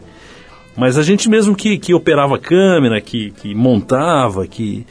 [0.75, 4.85] Mas a gente mesmo que, que operava a câmera, que, que montava, que.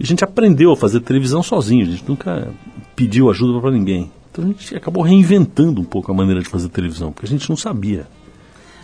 [0.00, 2.48] A gente aprendeu a fazer televisão sozinho, a gente nunca
[2.96, 4.10] pediu ajuda para ninguém.
[4.32, 7.48] Então a gente acabou reinventando um pouco a maneira de fazer televisão, porque a gente
[7.48, 8.06] não sabia.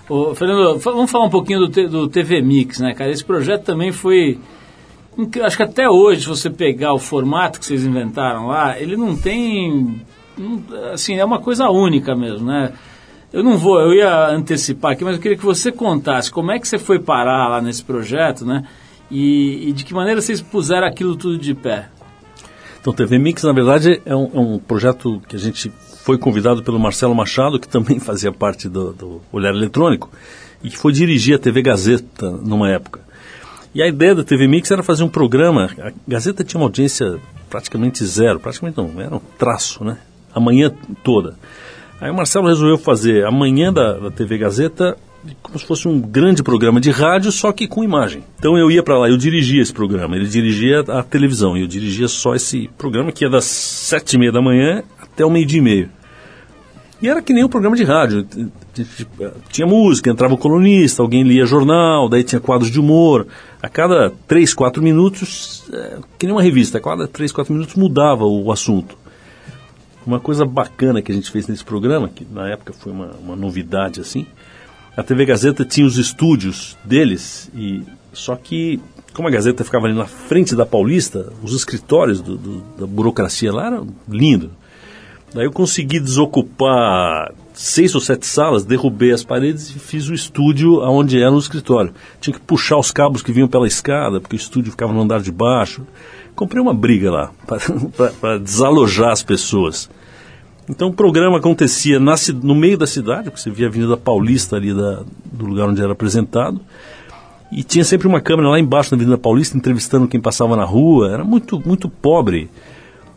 [0.09, 3.11] Ô, Fernando, vamos falar um pouquinho do, do TV Mix, né, cara?
[3.11, 4.39] Esse projeto também foi.
[5.43, 9.17] Acho que até hoje, se você pegar o formato que vocês inventaram lá, ele não
[9.17, 10.01] tem.
[10.93, 12.73] Assim, é uma coisa única mesmo, né?
[13.33, 16.59] Eu não vou, eu ia antecipar aqui, mas eu queria que você contasse como é
[16.59, 18.65] que você foi parar lá nesse projeto, né?
[19.11, 21.89] E, e de que maneira vocês puseram aquilo tudo de pé.
[22.81, 25.73] Então, TV Mix, na verdade, é um, é um projeto que a gente
[26.07, 30.09] foi convidado pelo Marcelo Machado, que também fazia parte do, do Olhar Eletrônico,
[30.63, 33.01] e que foi dirigir a TV Gazeta numa época.
[33.75, 35.69] E a ideia da TV Mix era fazer um programa.
[35.81, 37.19] A Gazeta tinha uma audiência
[37.51, 39.99] praticamente zero, praticamente não, era um traço, né?
[40.33, 41.35] A manhã toda.
[42.01, 44.97] Aí o Marcelo resolveu fazer a manhã da, da TV Gazeta
[45.43, 48.23] como se fosse um grande programa de rádio, só que com imagem.
[48.39, 52.07] Então eu ia para lá, eu dirigia esse programa, ele dirigia a televisão, eu dirigia
[52.07, 55.63] só esse programa que ia das sete e meia da manhã até o meio-dia e
[55.63, 55.96] meio.
[57.01, 58.27] E era que nem um programa de rádio.
[59.51, 63.27] Tinha música, entrava o colunista, alguém lia jornal, daí tinha quadros de humor.
[63.63, 67.75] A cada três, quatro minutos, é, que nem uma revista, a cada três, quatro minutos
[67.75, 68.97] mudava o assunto.
[70.07, 73.37] Uma coisa bacana que a gente fez nesse programa, que na época foi uma, uma
[73.37, 74.27] novidade assim,
[74.97, 77.83] a TV Gazeta tinha os estúdios deles, e
[78.13, 78.81] só que,
[79.13, 83.53] como a Gazeta ficava ali na frente da Paulista, os escritórios do- do- da burocracia
[83.53, 84.49] lá eram lindos.
[85.37, 90.81] Daí eu consegui desocupar seis ou sete salas, derrubei as paredes e fiz o estúdio
[90.81, 91.93] onde era o escritório.
[92.23, 95.21] Tinha que puxar os cabos que vinham pela escada, porque o estúdio ficava no andar
[95.21, 95.87] de baixo.
[96.35, 97.31] Comprei uma briga lá
[98.19, 99.91] para desalojar as pessoas.
[100.71, 104.57] Então o programa acontecia na no meio da cidade, porque você via a Avenida Paulista
[104.57, 106.63] ali da- do lugar onde era apresentado.
[107.53, 111.11] E tinha sempre uma câmera lá embaixo na Avenida Paulista entrevistando quem passava na rua.
[111.13, 112.49] Era muito, muito pobre.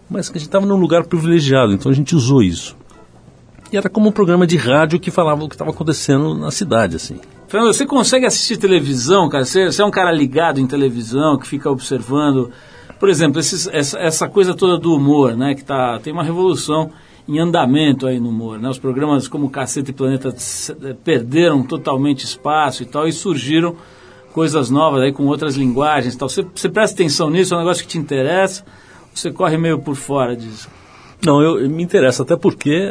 [0.10, 2.76] Mas que a gente estava num lugar privilegiado, então a gente usou isso.
[3.72, 6.96] E era como um programa de rádio que falava o que estava acontecendo na cidade,
[6.96, 7.20] assim.
[7.48, 9.46] Fernando, você consegue assistir televisão, cara?
[9.46, 12.50] Você, você é um cara ligado em televisão, que fica observando.
[13.00, 15.54] Por exemplo, esses- essa, essa coisa toda do humor, né?
[15.54, 16.90] Que tá, tem uma revolução
[17.28, 18.68] em andamento aí no humor, né?
[18.70, 20.30] Os programas como Caceta e Planeta
[20.84, 23.76] eh, perderam totalmente espaço e tal, e surgiram
[24.34, 26.28] coisas novas aí com outras linguagens e tal.
[26.28, 28.64] Você, você presta atenção nisso, é um negócio que te interessa,
[29.14, 30.70] você corre meio por fora disso?
[31.26, 32.90] Não, eu, eu me interessa, até porque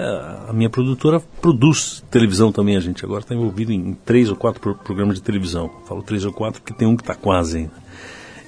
[0.48, 2.76] a, minha produtora produz televisão também.
[2.76, 5.70] A gente agora está envolvido em, três ou quatro pro- programas de televisão.
[5.87, 7.72] Falo três ou quatro porque tem um que está quase ainda.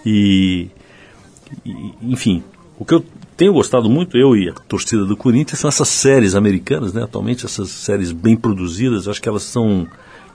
[0.04, 0.68] E,
[1.64, 2.42] e, enfim,
[2.78, 3.04] o que eu
[3.38, 7.02] tenho gostado muito, eu e a torcida do Corinthians, são essas séries americanas, né?
[7.02, 9.86] Atualmente, essas séries bem produzidas, acho que elas são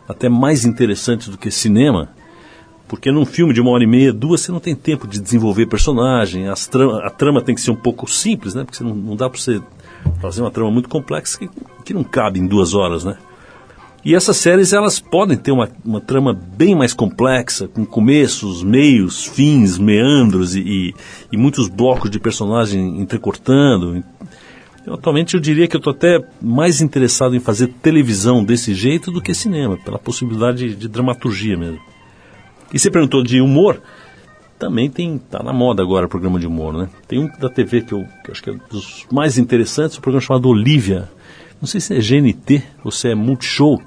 [0.07, 2.09] até mais interessantes do que cinema.
[2.87, 5.65] Porque num filme de uma hora e meia, duas, você não tem tempo de desenvolver
[5.65, 8.63] personagem, as tra- a trama tem que ser um pouco simples, né?
[8.63, 9.59] Porque não, não dá para você
[10.21, 11.49] fazer uma trama muito complexa que,
[11.83, 13.17] que não cabe em duas horas, né?
[14.03, 19.25] E essas séries, elas podem ter uma, uma trama bem mais complexa, com começos, meios,
[19.25, 20.95] fins, meandros e, e,
[21.31, 24.03] e muitos blocos de personagem entrecortando.
[24.85, 29.09] Eu, atualmente eu diria que eu estou até mais interessado em fazer televisão desse jeito
[29.09, 31.79] do que cinema, pela possibilidade de, de dramaturgia mesmo.
[32.73, 33.81] E você perguntou de humor,
[34.57, 36.89] também tem tá na moda agora o programa de humor, né?
[37.07, 40.01] Tem um da TV que eu, que eu acho que é dos mais interessantes, um
[40.01, 41.09] programa chamado Olivia.
[41.61, 43.81] Não sei se é GNT ou se é Multishow,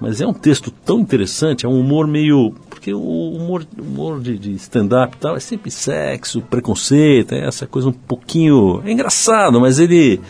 [0.00, 2.54] mas é um texto tão interessante, é um humor meio.
[2.70, 7.88] Porque o humor, humor de, de stand-up tal é sempre sexo, preconceito, é essa coisa
[7.88, 8.80] um pouquinho.
[8.84, 10.20] É engraçado, mas ele.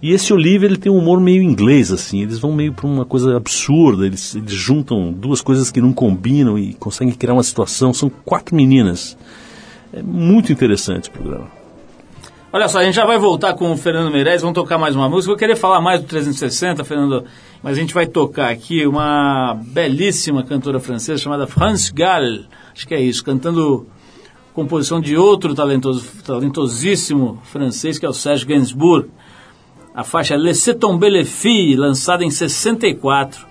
[0.00, 2.22] E esse Olivia ele tem um humor meio inglês, assim.
[2.22, 4.06] Eles vão meio para uma coisa absurda.
[4.06, 7.92] Eles, eles juntam duas coisas que não combinam e conseguem criar uma situação.
[7.92, 9.16] São quatro meninas.
[9.92, 11.58] É muito interessante o programa.
[12.50, 15.06] Olha só, a gente já vai voltar com o Fernando Meirelles, vamos tocar mais uma
[15.06, 15.32] música.
[15.32, 17.24] Eu queria falar mais do 360, Fernando,
[17.62, 22.94] mas a gente vai tocar aqui uma belíssima cantora francesa chamada France Gall, acho que
[22.94, 23.86] é isso, cantando
[24.54, 29.10] composição de outro talentoso, talentosíssimo francês, que é o Serge Gainsbourg.
[29.94, 33.46] A faixa Laissez tomber les filles, lançada em 64.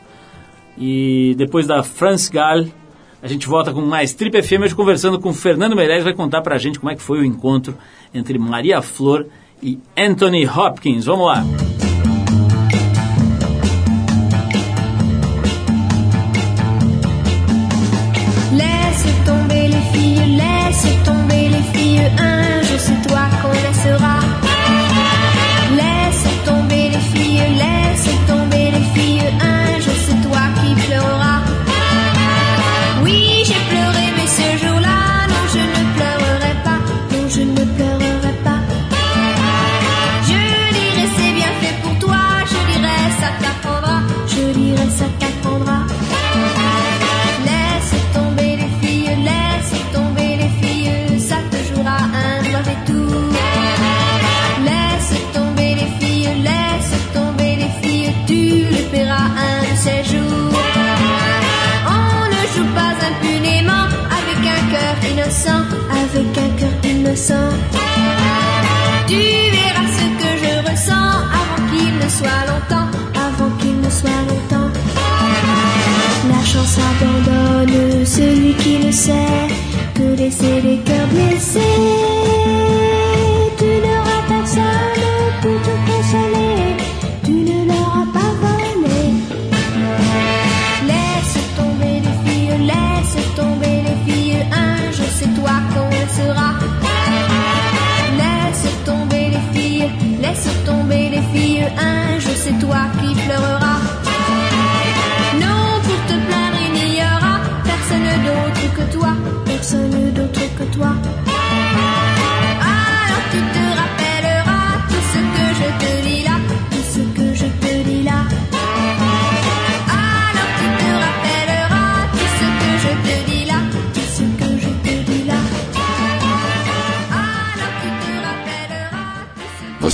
[0.78, 2.66] E depois da France Gall,
[3.22, 6.58] a gente volta com mais Trip FM, hoje conversando com Fernando Meirelles, vai contar pra
[6.58, 7.76] gente como é que foi o encontro
[8.14, 9.26] entre Maria Flor
[9.62, 11.06] e Anthony Hopkins.
[11.06, 11.44] Vamos lá.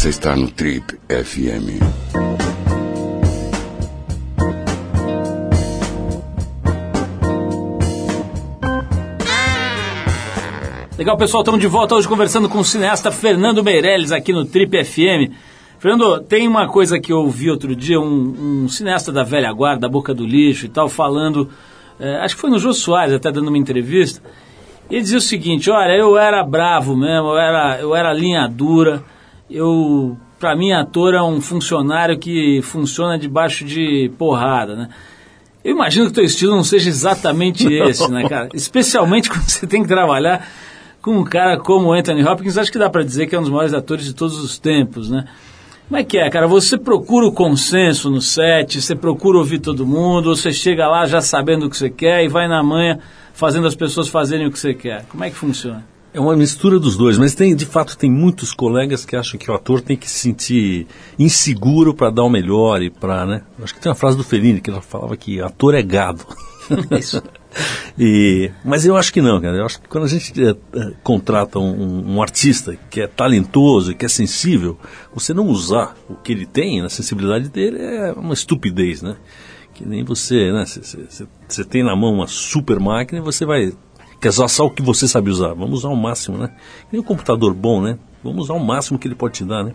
[0.04, 1.80] Você está no Trip FM.
[10.98, 14.84] Legal, pessoal, estamos de volta hoje conversando com o cineasta Fernando Meirelles aqui no Trip
[14.84, 15.32] FM.
[15.80, 19.88] Fernando, tem uma coisa que eu ouvi outro dia, um, um cineasta da velha guarda,
[19.88, 21.50] da boca do lixo e tal, falando,
[21.98, 24.22] eh, acho que foi no Jô Soares, até dando uma entrevista,
[24.92, 29.02] ele dizia o seguinte, olha, eu era bravo mesmo, eu era, eu era linha dura,
[29.54, 34.90] eu, pra mim, ator é um funcionário que funciona debaixo de porrada, né?
[35.64, 38.50] Eu imagino que o teu estilo não seja exatamente esse, né, cara?
[38.54, 40.48] Especialmente quando você tem que trabalhar
[41.02, 43.52] com um cara como Anthony Hopkins, acho que dá pra dizer que é um dos
[43.52, 45.26] maiores atores de todos os tempos, né?
[45.88, 46.48] Como é que é, cara?
[46.48, 51.06] Você procura o consenso no set, você procura ouvir todo mundo, ou você chega lá
[51.06, 53.00] já sabendo o que você quer e vai na manhã
[53.34, 55.06] fazendo as pessoas fazerem o que você quer.
[55.10, 55.93] Como é que funciona?
[56.14, 59.50] É uma mistura dos dois, mas tem, de fato, tem muitos colegas que acham que
[59.50, 60.86] o ator tem que se sentir
[61.18, 63.42] inseguro para dar o melhor e para, né?
[63.62, 66.26] Acho que tem uma frase do Fellini que ela falava que ator é gado.
[67.00, 67.22] Isso.
[68.00, 69.56] E, mas eu acho que não, cara.
[69.58, 73.92] Eu acho que quando a gente é, é, contrata um, um, artista que é talentoso
[73.92, 74.76] e que é sensível,
[75.14, 79.18] você não usar o que ele tem, a sensibilidade dele, é uma estupidez, né?
[79.72, 80.66] Que nem você, né?
[80.66, 83.72] Você tem na mão uma super máquina e você vai
[84.24, 85.54] quer usar só o que você sabe usar.
[85.54, 86.50] Vamos usar o máximo, né?
[86.92, 88.00] E um computador bom, né?
[88.24, 89.74] Vamos usar o máximo que ele pode te dar, né?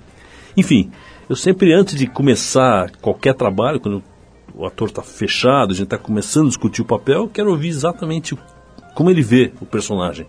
[0.56, 0.90] Enfim,
[1.28, 4.02] eu sempre, antes de começar qualquer trabalho, quando
[4.54, 8.36] o ator está fechado, a gente está começando a discutir o papel, quero ouvir exatamente
[8.94, 10.26] como ele vê o personagem.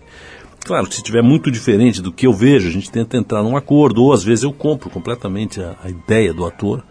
[0.65, 4.03] Claro, se estiver muito diferente do que eu vejo, a gente tenta entrar num acordo,
[4.03, 6.83] ou às vezes eu compro completamente a, a ideia do ator.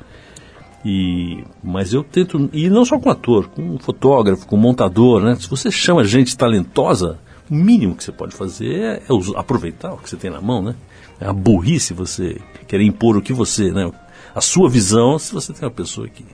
[0.84, 5.36] E, mas eu tento, e não só com ator, com fotógrafo, com montador, né?
[5.36, 7.18] Se você chama gente talentosa,
[7.50, 10.62] o mínimo que você pode fazer é, é aproveitar o que você tem na mão,
[10.62, 10.74] né?
[11.20, 13.90] É a burrice você querer impor o que você, né?
[14.34, 16.24] A sua visão, se você tem uma pessoa que...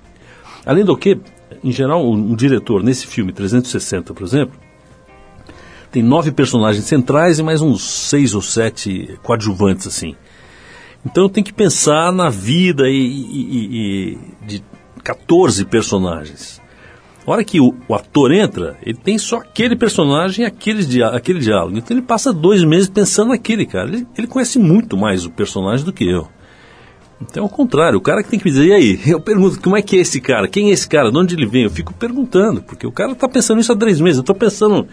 [0.67, 1.19] Além do que,
[1.63, 4.59] em geral, um diretor, nesse filme 360, por exemplo,
[5.91, 10.17] tem nove personagens centrais e mais uns seis ou sete coadjuvantes, assim.
[11.05, 14.65] Então tem que pensar na vida e, e, e de
[15.03, 16.63] 14 personagens.
[17.27, 21.41] A hora que o, o, ator entra, ele tem só aquele personagem aquele, dia, aquele
[21.41, 21.77] diálogo.
[21.77, 23.89] Então ele passa dois meses pensando naquele cara.
[23.89, 26.29] Ele, ele conhece muito mais o personagem do que eu.
[27.21, 29.01] Então é o contrário, o cara que tem que me dizer, e aí?
[29.07, 30.49] Eu pergunto, como é que é esse cara?
[30.49, 31.11] Quem é esse cara?
[31.11, 31.63] De onde ele vem?
[31.63, 34.19] Eu fico perguntando, porque o cara está pensando nisso há três meses.
[34.19, 34.87] Eu estou pensando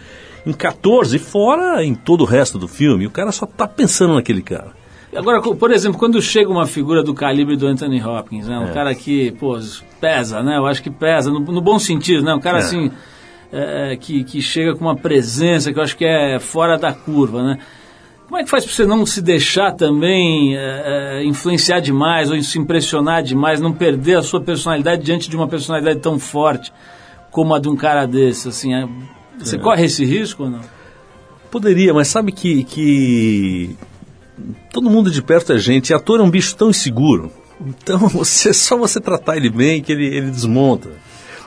[0.46, 3.06] em 14, fora em todo o resto do filme.
[3.06, 4.81] O cara só está pensando naquele cara.
[5.14, 8.58] Agora, por exemplo, quando chega uma figura do calibre do Anthony Hopkins, né?
[8.58, 8.72] Um é.
[8.72, 9.58] cara que, pô,
[10.00, 10.56] pesa, né?
[10.56, 12.34] Eu acho que pesa, no, no bom sentido, né?
[12.34, 12.60] Um cara é.
[12.60, 12.90] assim,
[13.52, 17.42] é, que, que chega com uma presença que eu acho que é fora da curva,
[17.42, 17.58] né?
[18.26, 22.42] Como é que faz para você não se deixar também é, é, influenciar demais ou
[22.42, 26.72] se impressionar demais, não perder a sua personalidade diante de uma personalidade tão forte
[27.30, 28.48] como a de um cara desse?
[28.48, 28.88] Assim, é,
[29.38, 30.60] você corre esse risco ou não?
[31.50, 33.76] Poderia, mas sabe que, que
[34.70, 35.90] todo mundo de perto é gente.
[35.90, 37.30] E ator é um bicho tão inseguro.
[37.60, 40.90] Então, você, só você tratar ele bem que ele, ele desmonta.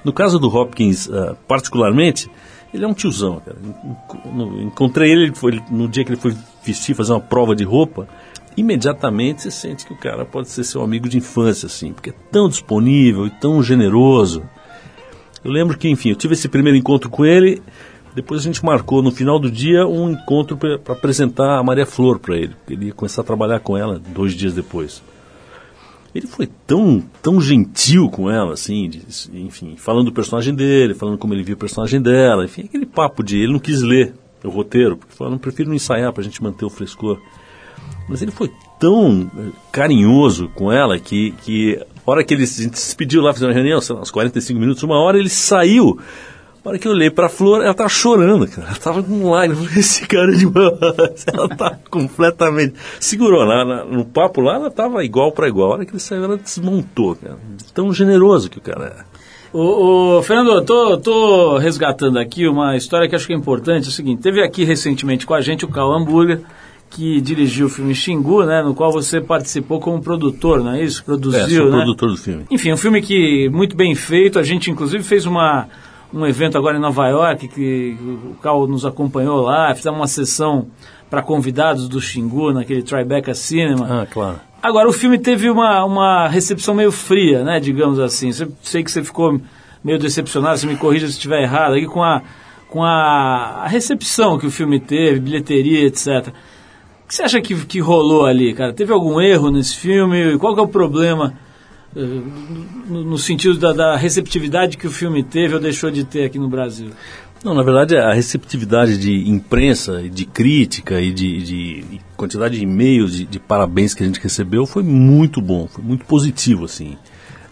[0.03, 2.29] No caso do Hopkins, uh, particularmente,
[2.73, 3.57] ele é um tiozão, cara.
[4.61, 8.07] Encontrei ele, foi, no dia que ele foi vestir, fazer uma prova de roupa.
[8.55, 12.13] Imediatamente você sente que o cara pode ser seu amigo de infância, assim, porque é
[12.31, 14.43] tão disponível e tão generoso.
[15.43, 17.61] Eu lembro que, enfim, eu tive esse primeiro encontro com ele
[18.15, 22.17] depois a gente marcou no final do dia um encontro para apresentar a Maria Flor
[22.17, 22.55] para ele.
[22.69, 25.03] Ele ia começar a trabalhar com ela dois dias depois.
[26.13, 29.01] Ele foi tão, tão gentil com ela, assim, de,
[29.33, 33.21] enfim, falando do personagem dele, falando como ele via o personagem dela, enfim, aquele papo
[33.21, 36.23] de ele não quis ler o roteiro, porque falou, não prefiro não ensaiar para a
[36.23, 37.19] gente manter o frescor.
[38.07, 38.49] Mas ele foi
[38.79, 43.43] tão eh, carinhoso com ela que, que a hora que ele se despediu lá, fez
[43.43, 45.99] uma reunião, sei lá, uns 45 minutos, uma hora, ele saiu
[46.65, 48.69] a hora que eu olhei pra Flor, ela tava chorando, cara.
[48.69, 49.71] Ela tava com lágrimas.
[49.77, 51.25] Esse cara de demais.
[51.31, 52.73] Ela tá completamente.
[52.99, 53.43] Segurou.
[53.43, 55.71] Lá, no papo lá, ela tava igual para igual.
[55.71, 57.37] A hora que ele saiu, ela desmontou, cara.
[57.71, 59.15] Tão generoso que o cara é.
[59.53, 63.85] O, o, Fernando, eu tô, tô resgatando aqui uma história que acho que é importante.
[63.85, 66.41] É o seguinte: teve aqui recentemente com a gente o Cal Hamburger,
[66.89, 71.05] que dirigiu o filme Xingu, né, no qual você participou como produtor, não é isso?
[71.05, 71.77] Produziu, é, sou né?
[71.77, 72.45] produtor do filme.
[72.49, 74.39] Enfim, um filme que muito bem feito.
[74.39, 75.67] A gente, inclusive, fez uma
[76.15, 80.67] um evento agora em Nova York, que o Cal nos acompanhou lá, fizemos uma sessão
[81.09, 84.01] para convidados do Xingu, naquele Tribeca Cinema.
[84.01, 84.39] Ah, claro.
[84.63, 88.31] Agora, o filme teve uma, uma recepção meio fria, né, digamos assim.
[88.63, 89.39] sei que você ficou
[89.83, 92.21] meio decepcionado, você me corrija se estiver errado, aqui com a,
[92.69, 96.29] com a, a recepção que o filme teve, bilheteria, etc.
[97.03, 98.73] O que você acha que, que rolou ali, cara?
[98.73, 100.37] Teve algum erro nesse filme?
[100.39, 101.35] Qual que é o problema
[101.95, 106.49] no, sentido da, da receptividade que o filme teve ou deixou de ter aqui no
[106.49, 106.89] Brasil?
[107.43, 113.15] Não, na verdade, a receptividade de imprensa, de crítica e de- de quantidade de e-mails
[113.15, 116.97] de, de parabéns que a gente recebeu foi muito bom, foi muito positivo, assim.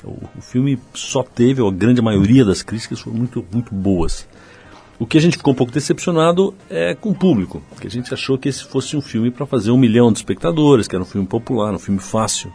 [0.04, 4.28] O, o filme só teve, ou a grande maioria das críticas foram muito, muito boas.
[5.00, 8.14] O que a gente ficou um pouco decepcionado é com o público, que a gente
[8.14, 11.08] achou que esse fosse um filme para fazer um milhão de espectadores, que era um
[11.08, 12.52] filme popular, um filme fácil.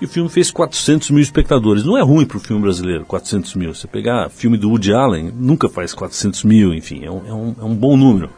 [0.00, 1.84] E o filme fez 400 mil espectadores.
[1.84, 3.74] Não é ruim para o filme brasileiro, 400 mil.
[3.74, 7.56] Você pegar filme do Woody Allen, nunca faz 400 mil, enfim, é um, é um,
[7.60, 8.30] é um bom número.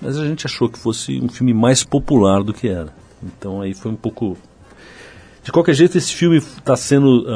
[0.00, 2.92] Mas a gente achou que fosse um filme mais popular do que era.
[3.22, 4.36] Então aí foi um pouco...
[5.42, 7.26] De qualquer jeito, esse filme está sendo...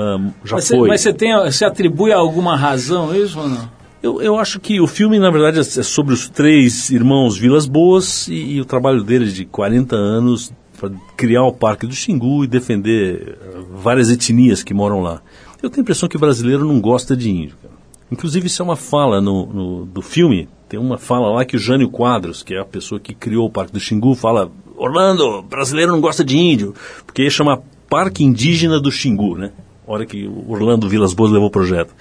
[0.44, 0.88] já Mas, foi...
[0.88, 3.68] mas você, tem, você atribui alguma razão a isso ou não?
[4.02, 8.28] Eu, eu acho que o filme, na verdade, é sobre os três irmãos Vilas Boas
[8.28, 10.52] e, e o trabalho deles de 40 anos
[10.90, 15.20] para criar o Parque do Xingu e defender eh, várias etnias que moram lá.
[15.62, 17.56] Eu tenho a impressão que o brasileiro não gosta de índio.
[17.62, 17.74] cara.
[18.10, 20.48] Inclusive, isso é uma fala no, no- do filme.
[20.68, 23.50] Tem uma fala lá que o Jânio Quadros, que é a pessoa que criou o
[23.50, 26.74] Parque do Xingu, fala: Orlando, brasileiro não gosta de índio,
[27.06, 29.52] porque ia chamar Parque Indígena do Xingu, né?
[29.86, 31.94] Hora que o Orlando Vilas Boas levou o projeto.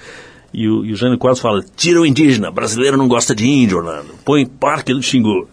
[0.53, 3.77] E o, e o Jânio Quadros fala: tira o indígena, brasileiro não gosta de índio,
[3.77, 4.13] Orlando.
[4.25, 5.47] Põe Parque do Xingu.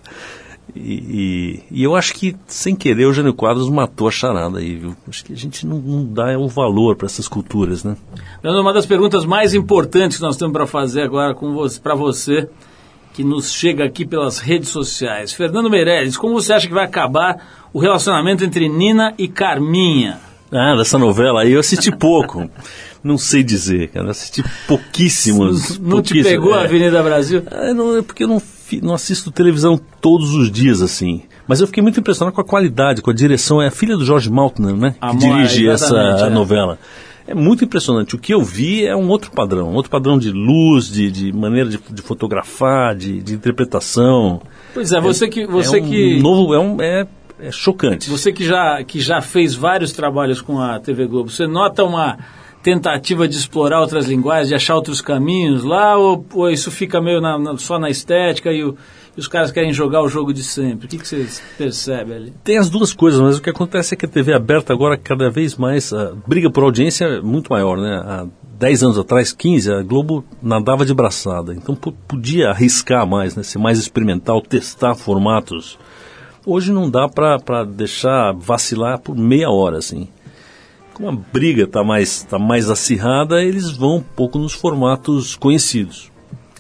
[0.75, 4.77] E, e- e eu acho que, sem querer, o Jânio Quadros matou a charada aí,
[4.77, 4.97] viu?
[5.09, 7.97] Acho que a gente não, não dá o valor para essas culturas, né?
[8.43, 11.35] Leandro, uma das perguntas mais importantes que nós temos para fazer agora
[11.83, 12.49] para você,
[13.13, 15.33] que nos chega aqui pelas redes sociais.
[15.33, 20.19] Fernando Meirelles, como você acha que vai acabar o relacionamento entre Nina e Carminha?
[20.53, 22.49] Ah, dessa novela aí eu assisti pouco.
[23.03, 24.11] não sei dizer, cara.
[24.11, 25.79] Assisti pouquíssimos.
[25.79, 26.65] Não te pouquíssimos, pegou a é.
[26.65, 27.43] Avenida Brasil?
[27.51, 28.43] É, não, é porque eu não,
[28.83, 31.23] não assisto televisão todos os dias, assim.
[31.47, 33.61] Mas eu fiquei muito impressionado com a qualidade, com a direção.
[33.61, 34.95] É a filha do George Maltner, né?
[35.01, 36.31] A que Mo- dirige essa exatamente, é.
[36.31, 36.79] novela.
[37.27, 38.15] É muito impressionante.
[38.17, 39.71] O que eu vi é um outro padrão.
[39.71, 44.43] Um outro padrão de luz, de, de maneira de, de fotografar, de, de interpretação.
[44.75, 47.07] Pois é, você que você é um que novo, é, um, é,
[47.39, 48.11] é chocante.
[48.11, 52.19] você que já que já fez vários trabalhos com a TV Globo, você nota uma
[52.63, 57.21] tentativa de explorar outras linguagens, de achar outros caminhos lá, ou, ou isso fica meio
[57.21, 58.77] na- na- só na estética e, o-
[59.17, 60.87] e os caras querem jogar o jogo de sempre?
[60.87, 62.33] O que, que você percebe ali?
[62.45, 65.31] Tem as duas coisas, mas o que acontece é que a TV aberta agora cada
[65.31, 65.91] vez mais
[66.27, 67.97] briga por audiência é muito maior, né?
[68.05, 68.27] Há
[68.59, 73.43] 10 anos atrás, 15, a Globo nadava de braçada, então po- podia arriscar mais, né?
[73.43, 75.79] Ser mais experimental, testar formatos.
[76.45, 80.09] Hoje não dá para deixar vacilar por meia hora, assim.
[81.01, 86.13] Como a briga está mais, tá mais acirrada, eles vão um pouco nos formatos conhecidos.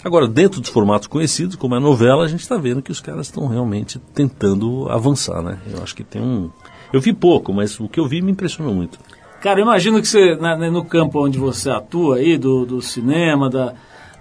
[0.02, 3.00] Agora, dentro dos formatos conhecidos, como é a novela, a gente está vendo que os
[3.00, 5.58] caras estão realmente tentando avançar, né?
[5.70, 6.50] Eu acho que tem um...
[6.90, 8.98] Eu vi pouco, mas o que eu vi me impressionou muito.
[9.42, 13.74] Cara, imagino que você, né, no campo onde você atua aí, do, do cinema, da,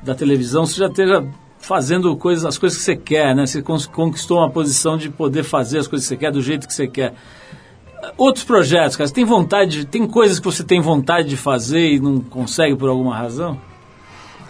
[0.03, 1.26] da televisão, você já esteja
[1.59, 3.45] fazendo coisas, as coisas que você quer, né?
[3.45, 6.74] Você conquistou uma posição de poder fazer as coisas que você quer, do jeito que
[6.74, 7.13] você quer.
[8.18, 11.93] Outros projetos, cara, você tem vontade, de- tem coisas que você tem vontade de fazer
[11.93, 13.57] e não consegue por alguma razão?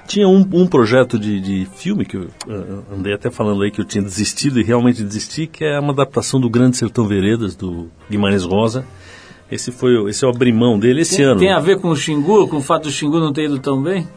[0.07, 2.63] Tinha um, um projeto de, de filme que eu eh,
[2.97, 6.39] andei até falando aí que eu tinha desistido e realmente desisti, que é uma adaptação
[6.39, 8.83] do Grande Sertão Veredas, do Guimarães Rosa.
[9.51, 11.39] Esse foi o- esse é o abrimão dele esse Tem, ano.
[11.39, 13.81] tem a ver com o Xingu, com o fato do Xingu não ter ido tão
[13.83, 14.07] bem?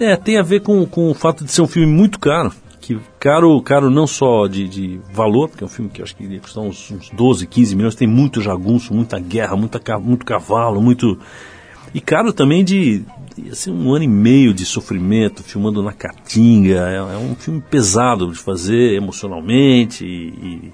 [0.00, 2.50] É, tem a ver com, com o fato de ser um filme muito caro.
[2.80, 6.24] Que caro, caro não só de, de valor, porque é um filme que acho que
[6.24, 10.80] iria custar uns, uns 12, 15 milhões, tem muito jagunço, muita guerra, muita, muito cavalo,
[10.80, 11.18] muito.
[11.94, 13.02] E caro também de,
[13.36, 16.88] de, assim, um ano e meio de sofrimento, filmando na Caatinga.
[16.88, 20.04] É, é um filme pesado de fazer emocionalmente.
[20.04, 20.72] E, e,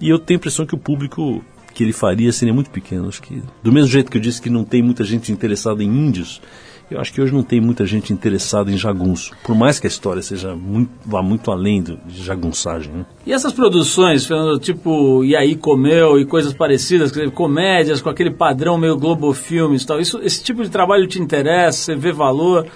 [0.00, 1.42] e eu tenho a impressão que o público
[1.76, 3.08] que ele faria seria muito pequeno.
[3.08, 5.86] Acho que, do mesmo jeito que eu disse que não tem muita gente interessada em
[5.86, 6.40] índios,
[6.88, 9.32] eu acho que hoje não tem muita gente interessada em jagunço.
[9.42, 12.92] Por mais que a história seja muito, vá muito além do, de jagunçagem.
[12.92, 13.06] Né?
[13.26, 18.30] E essas produções, Fernando, tipo E aí Comeu e coisas parecidas, dizer, comédias com aquele
[18.30, 22.12] padrão meio Globo Filmes e tal, isso, esse tipo de trabalho te interessa, você vê
[22.12, 22.66] valor?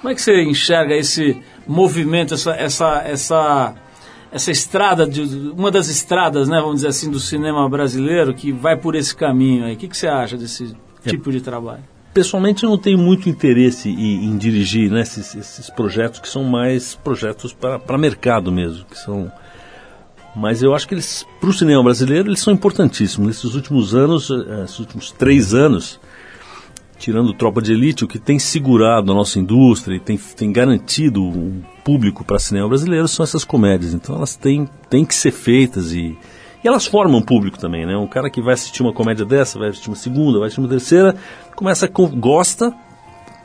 [0.00, 3.74] Como é que você enxerga esse movimento, essa, essa, essa,
[4.30, 5.22] essa estrada, de,
[5.56, 9.64] uma das estradas, né, vamos dizer assim, do cinema brasileiro que vai por esse caminho
[9.64, 9.72] aí?
[9.72, 11.93] O que, que você acha desse tipo de trabalho?
[12.14, 16.44] Pessoalmente, eu não tenho muito interesse em, em dirigir né, esses, esses projetos que são
[16.44, 19.30] mais projetos para mercado mesmo, que são
[20.34, 23.28] mas eu acho que eles, para o cinema brasileiro, eles são importantíssimos.
[23.28, 26.00] Nesses últimos anos, eh, esses últimos três anos,
[26.98, 31.22] tirando Tropa de Elite, o que tem segurado a nossa indústria e tem, tem garantido
[31.22, 33.94] um público para cinema brasileiro são essas comédias.
[33.94, 36.18] Então elas têm, têm que ser feitas e,
[36.64, 37.94] E elas formam público também, né?
[37.96, 40.68] Um cara que vai assistir uma comédia dessa, vai assistir uma segunda, vai assistir uma
[40.68, 41.14] terceira,
[41.54, 42.72] começa com gosta,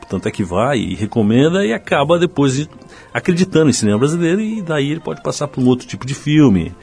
[0.09, 2.70] tanto é que vai e recomenda e acaba depois de-
[3.13, 6.74] acreditando em cinema brasileiro e daí ele pode passar para um outro tipo de filme.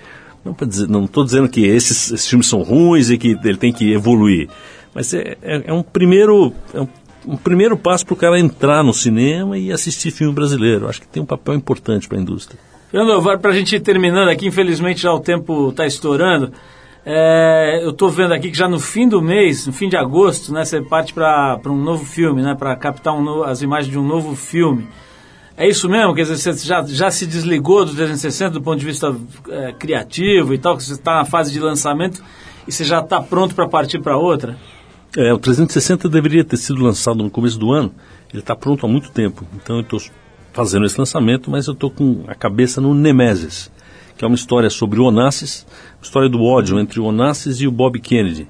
[0.89, 4.49] Não estou dizendo que esses, esses filmes são ruins e que ele tem que evoluir,
[4.95, 6.89] mas é, é- é um primeiro é um,
[7.27, 10.87] um primeiro passo para o cara entrar no cinema e assistir filme brasileiro.
[10.89, 12.61] Acho que tem um papel importante para a indústria.
[12.91, 16.53] Fernando, para a gente ir terminando aqui, infelizmente já o tempo está estourando.
[17.05, 20.53] É, eu estou vendo aqui que já no fim do mês, no fim de agosto,
[20.53, 23.99] né, você parte para um novo filme, né, para captar um no- as imagens de
[23.99, 24.89] um novo filme.
[25.57, 26.15] É isso mesmo?
[26.15, 29.15] Quer dizer, você já, já se desligou do 360 do ponto de vista
[29.49, 32.23] é, criativo e tal, que você está na fase de lançamento
[32.67, 34.57] e você já está pronto para partir para outra?
[35.17, 37.93] É, o 360 deveria ter sido lançado no começo do ano.
[38.33, 39.47] Ele está pronto há muito tempo.
[39.55, 39.99] Então eu estou
[40.57, 43.71] fazendo esse lançamento, mas eu estou com a cabeça no Nemesis,
[44.17, 45.67] que é uma história sobre o Onassis,
[46.01, 48.49] história do ódio entre o Onassis e o Bob Kennedy.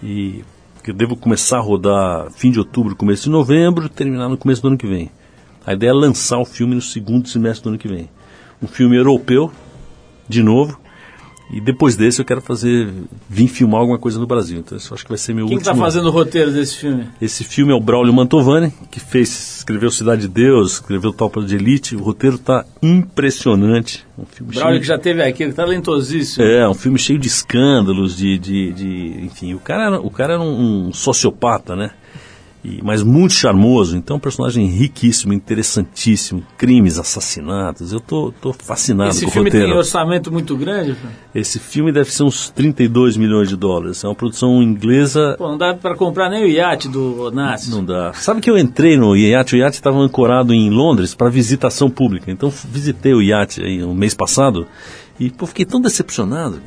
[0.00, 0.44] E
[0.84, 4.62] que eu devo começar a rodar fim de outubro, começo de novembro, terminar no começo
[4.62, 5.10] do ano que vem.
[5.66, 8.08] A ideia é lançar o filme no segundo semestre do ano que vem.
[8.62, 9.50] Um filme europeu,
[10.28, 10.78] de novo,
[11.50, 12.88] e depois desse eu quero fazer,
[13.28, 14.58] vir filmar alguma coisa no Brasil.
[14.58, 15.70] Então isso acho que vai ser meu Quem último.
[15.72, 17.06] está fazendo o roteiro desse filme?
[17.20, 21.54] Esse filme é o Braulio Mantovani, que fez, escreveu Cidade de Deus, escreveu Tropa de
[21.54, 21.94] Elite.
[21.96, 24.04] O roteiro está impressionante.
[24.18, 26.44] Um filme Braulio cheio que já teve aqui, talentosíssimo.
[26.44, 30.34] é, um filme cheio de escândalos, de, de, de- enfim, o cara, era- o cara
[30.34, 31.90] era um, um sociopata, né?
[32.64, 37.92] E, mas muito charmoso, então um personagem riquíssimo, interessantíssimo, crimes, assassinatos.
[37.92, 39.68] Eu tô, tô fascinado Esse com o filme roteiro.
[39.68, 40.96] tem orçamento muito grande?
[41.34, 44.02] Esse filme deve ser uns 32 milhões de dólares.
[44.02, 47.68] É uma produção inglesa Pô, não dá para comprar nem o iate do Onassis.
[47.68, 48.14] Não dá.
[48.14, 52.30] Sabe que eu entrei no iate, o iate estava ancorado em Londres para visitação pública.
[52.30, 54.66] Então visitei o iate aí no mês passado
[55.20, 56.60] e pô, fiquei tão decepcionado.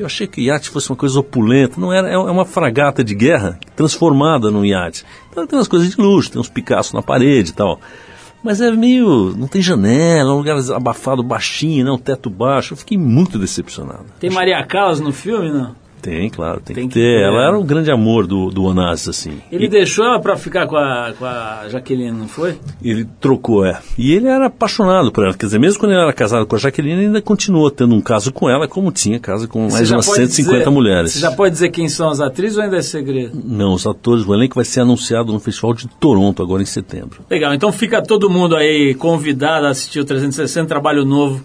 [0.00, 1.80] Eu achei que o iate fosse uma coisa opulenta.
[1.80, 5.04] Não era, é uma fragata de guerra transformada num iate.
[5.30, 7.80] Então tem umas coisas de luxo, tem uns Picasso na parede e tal.
[8.42, 9.34] Mas é meio.
[9.36, 12.72] não tem janela, é um lugar abafado, baixinho, né, um teto baixo.
[12.72, 14.06] Eu fiquei muito decepcionado.
[14.18, 15.76] Tem Maria Callas no filme, não?
[16.00, 17.18] Tem, claro, tem, Tem que que ter.
[17.18, 17.22] ter.
[17.24, 19.38] Ela era o grande amor do, do Onassis, assim.
[19.52, 22.58] Ele E- deixou ela pra ficar com a, com a Jaqueline, não foi?
[22.82, 23.78] Ele trocou, é.
[23.98, 25.34] E ele era apaixonado por ela.
[25.34, 28.00] Quer dizer, mesmo quando ele era casado com a Jaqueline, ele ainda continuou tendo um
[28.00, 31.12] caso com ela, como tinha caso com mais Você já umas pode 150 dizer- mulheres.
[31.12, 33.38] Você já pode dizer quem são as atrizes ou ainda é segredo?
[33.44, 37.20] Não, os atores, o elenco vai ser anunciado no Festival de Toronto, agora em setembro.
[37.30, 41.44] Legal, então fica todo mundo aí convidado a assistir o 360, trabalho novo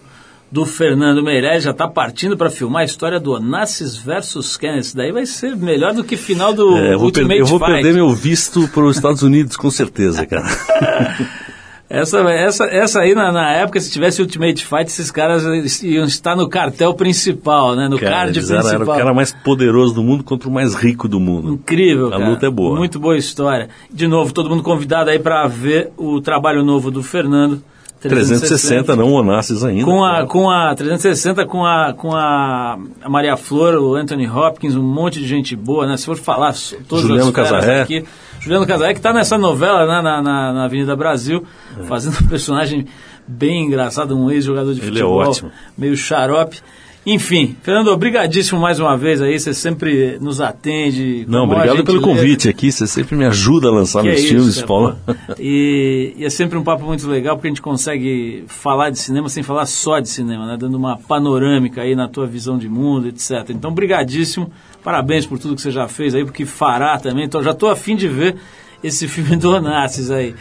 [0.56, 4.86] do Fernando Meirelles, já está partindo para filmar a história do Onassis versus Kennedy.
[4.86, 7.58] Isso daí vai ser melhor do que final do É, eu vou, Ultimate eu vou
[7.58, 7.72] Fight.
[7.74, 10.46] perder meu visto para os Estados Unidos, com certeza, cara.
[11.88, 15.44] Essa, essa, essa aí, na, na época, se tivesse Ultimate Fight, esses caras
[15.84, 17.86] iam estar no cartel principal, né?
[17.88, 18.68] No Cara, card principal.
[18.68, 21.52] era o cara mais poderoso do mundo contra o mais rico do mundo.
[21.52, 22.28] Incrível, A cara.
[22.28, 22.76] luta é boa.
[22.76, 23.68] Muito boa história.
[23.88, 27.62] De novo, todo mundo convidado aí para ver o trabalho novo do Fernando.
[28.00, 29.84] 360, não Onassis ainda.
[29.84, 32.78] Com a, com a 360, com a, com a,
[33.08, 35.96] Maria Flor, o Anthony Hopkins, um monte de gente boa, né?
[35.96, 37.80] Se for falar so- todas Juliano Casarré.
[37.82, 38.04] aqui.
[38.40, 41.44] Juliano Casaré, que está nessa novela né, na, na, na Avenida Brasil,
[41.88, 42.86] fazendo um personagem
[43.26, 45.50] bem engraçado, um ex-jogador de Ele é futebol, ótimo.
[45.76, 46.60] meio xarope.
[47.06, 51.24] Enfim, Fernando, obrigadíssimo mais uma vez aí, você sempre nos atende.
[51.28, 52.72] Não, obrigado pelo convite aqui.
[52.72, 54.98] Você sempre me ajuda a lançar Que meus é filmes, Paulo.
[55.38, 59.28] E, e é sempre um papo muito legal porque a gente consegue falar de cinema
[59.28, 60.56] sem falar só de cinema, né?
[60.58, 63.50] Dando uma panorâmica aí na tua visão de mundo, etc.
[63.50, 64.50] Então, brigadíssimo.
[64.82, 67.24] Parabéns por tudo que você já fez aí, porque fará também.
[67.24, 68.34] Então, já estou afim de ver
[68.82, 70.34] esse filme do Onassis aí.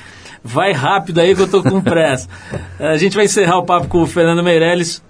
[0.44, 2.28] Vai rápido aí que eu tô com pressa.
[2.80, 5.04] A gente vai encerrar o papo com o Fernando Meirelles,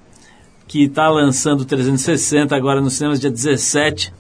[0.68, 4.14] que está lançando o 360 agora nos cinemas dia 17.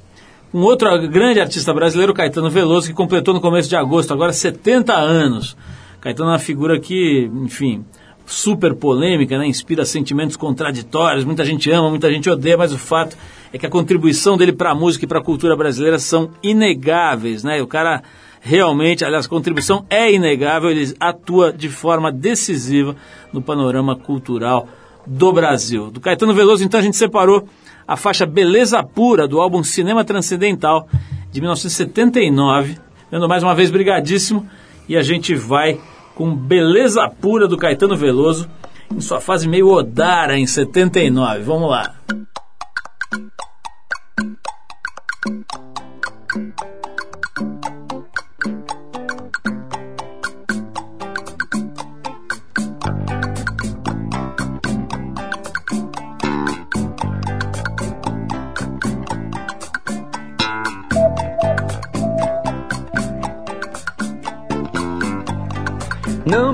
[0.54, 4.94] Um outro grande artista brasileiro, Caetano Veloso, que completou no começo de agosto, agora 70
[4.94, 5.58] anos.
[6.00, 7.84] Caetano é uma figura que, enfim,
[8.26, 9.48] super polêmica, né?
[9.48, 13.18] inspira sentimentos contraditórios, muita gente ama, muita gente odeia, mas o fato
[13.52, 17.44] é que a contribuição dele para a música e para a cultura brasileira são inegáveis.
[17.44, 17.62] Né?
[17.62, 18.04] O cara
[18.40, 22.96] realmente, aliás, a contribuição é inegável, ele atua de forma decisiva
[23.34, 24.68] no panorama cultural
[25.06, 25.92] do Brasil.
[25.92, 27.48] Do Caetano Veloso, então, a gente separou
[27.88, 30.88] a faixa Beleza Pura do álbum Cinema Transcendental
[31.32, 32.78] de 1979.
[33.12, 34.48] Dando mais uma vez, brigadíssimo.
[34.88, 35.80] E a gente vai
[36.16, 38.50] com Beleza Pura do Caetano Veloso,
[38.94, 41.42] em sua fase meio Odara, em 79.
[41.42, 41.94] Vamos lá.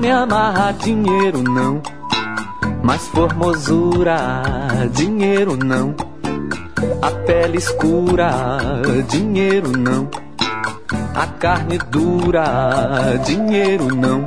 [0.02, 1.80] Me amarra dinheiro não,
[2.82, 4.42] mas formosura,
[4.90, 5.94] dinheiro não.
[7.00, 8.58] A pele escura,
[9.08, 10.10] dinheiro não.
[11.14, 14.26] A carne dura, dinheiro não.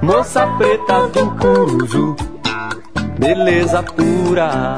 [0.00, 2.16] Moça preta do Curuzu,
[3.18, 4.76] beleza pura,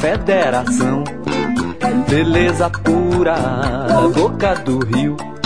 [0.00, 1.04] federação.
[2.08, 3.36] Beleza pura,
[4.14, 5.37] boca do rio.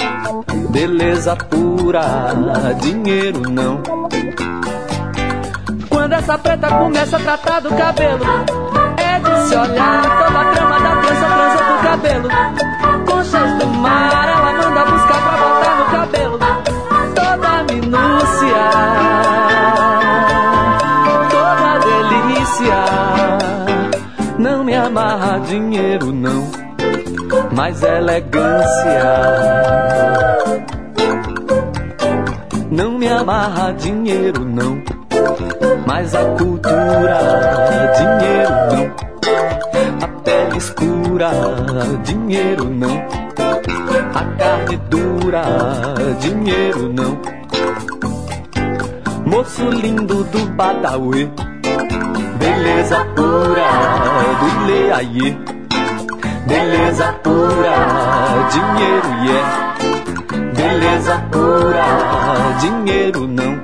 [0.71, 2.35] Beleza pura,
[2.81, 3.83] dinheiro não.
[5.89, 8.25] Quando essa preta começa a tratar do cabelo,
[8.97, 12.29] é de se olhar toda a trama da trança, trança do cabelo.
[13.07, 16.39] Conchas do mar, ela manda buscar pra botar no cabelo.
[17.15, 18.65] Toda a minúcia,
[21.31, 22.81] toda a delícia.
[24.39, 26.51] Não me amarra dinheiro, não,
[27.55, 29.03] mas elegância.
[33.23, 34.83] Amarra dinheiro, não,
[35.87, 37.21] mas a cultura,
[37.97, 38.95] dinheiro não.
[40.03, 41.31] A pele escura,
[42.03, 42.91] dinheiro não.
[44.13, 45.45] A carne dura,
[46.19, 47.17] dinheiro não.
[49.25, 51.31] Moço lindo do Badawi,
[52.41, 53.71] beleza pura
[54.41, 55.39] do Leaie.
[56.49, 57.77] Beleza pura,
[58.51, 59.72] dinheiro e yeah.
[60.63, 61.85] Beleza pura,
[62.61, 63.61] dinheiro não.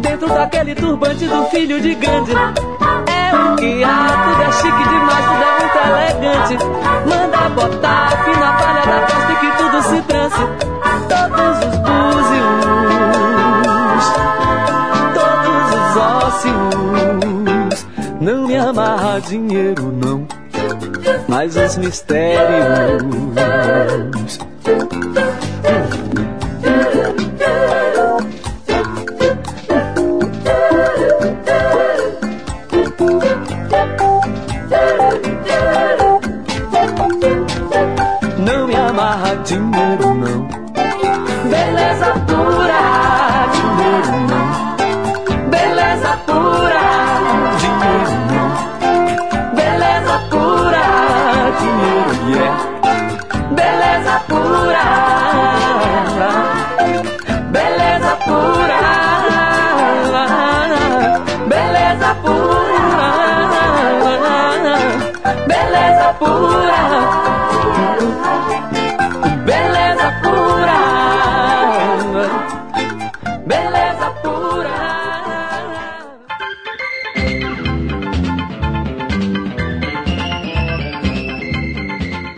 [0.00, 2.32] Dentro daquele turbante do filho de Gandhi.
[2.32, 6.58] É o que há, tudo é chique demais, tudo é muito elegante.
[7.08, 10.42] Manda botar fina palha da festa e que tudo se trance
[11.08, 12.48] Todos os búzios
[15.14, 15.96] Todos os
[16.26, 17.86] ósseos.
[18.20, 20.37] Não me amarra dinheiro não
[21.40, 23.00] Mas os mistérios
[38.36, 39.87] Não me amarra dinheiro não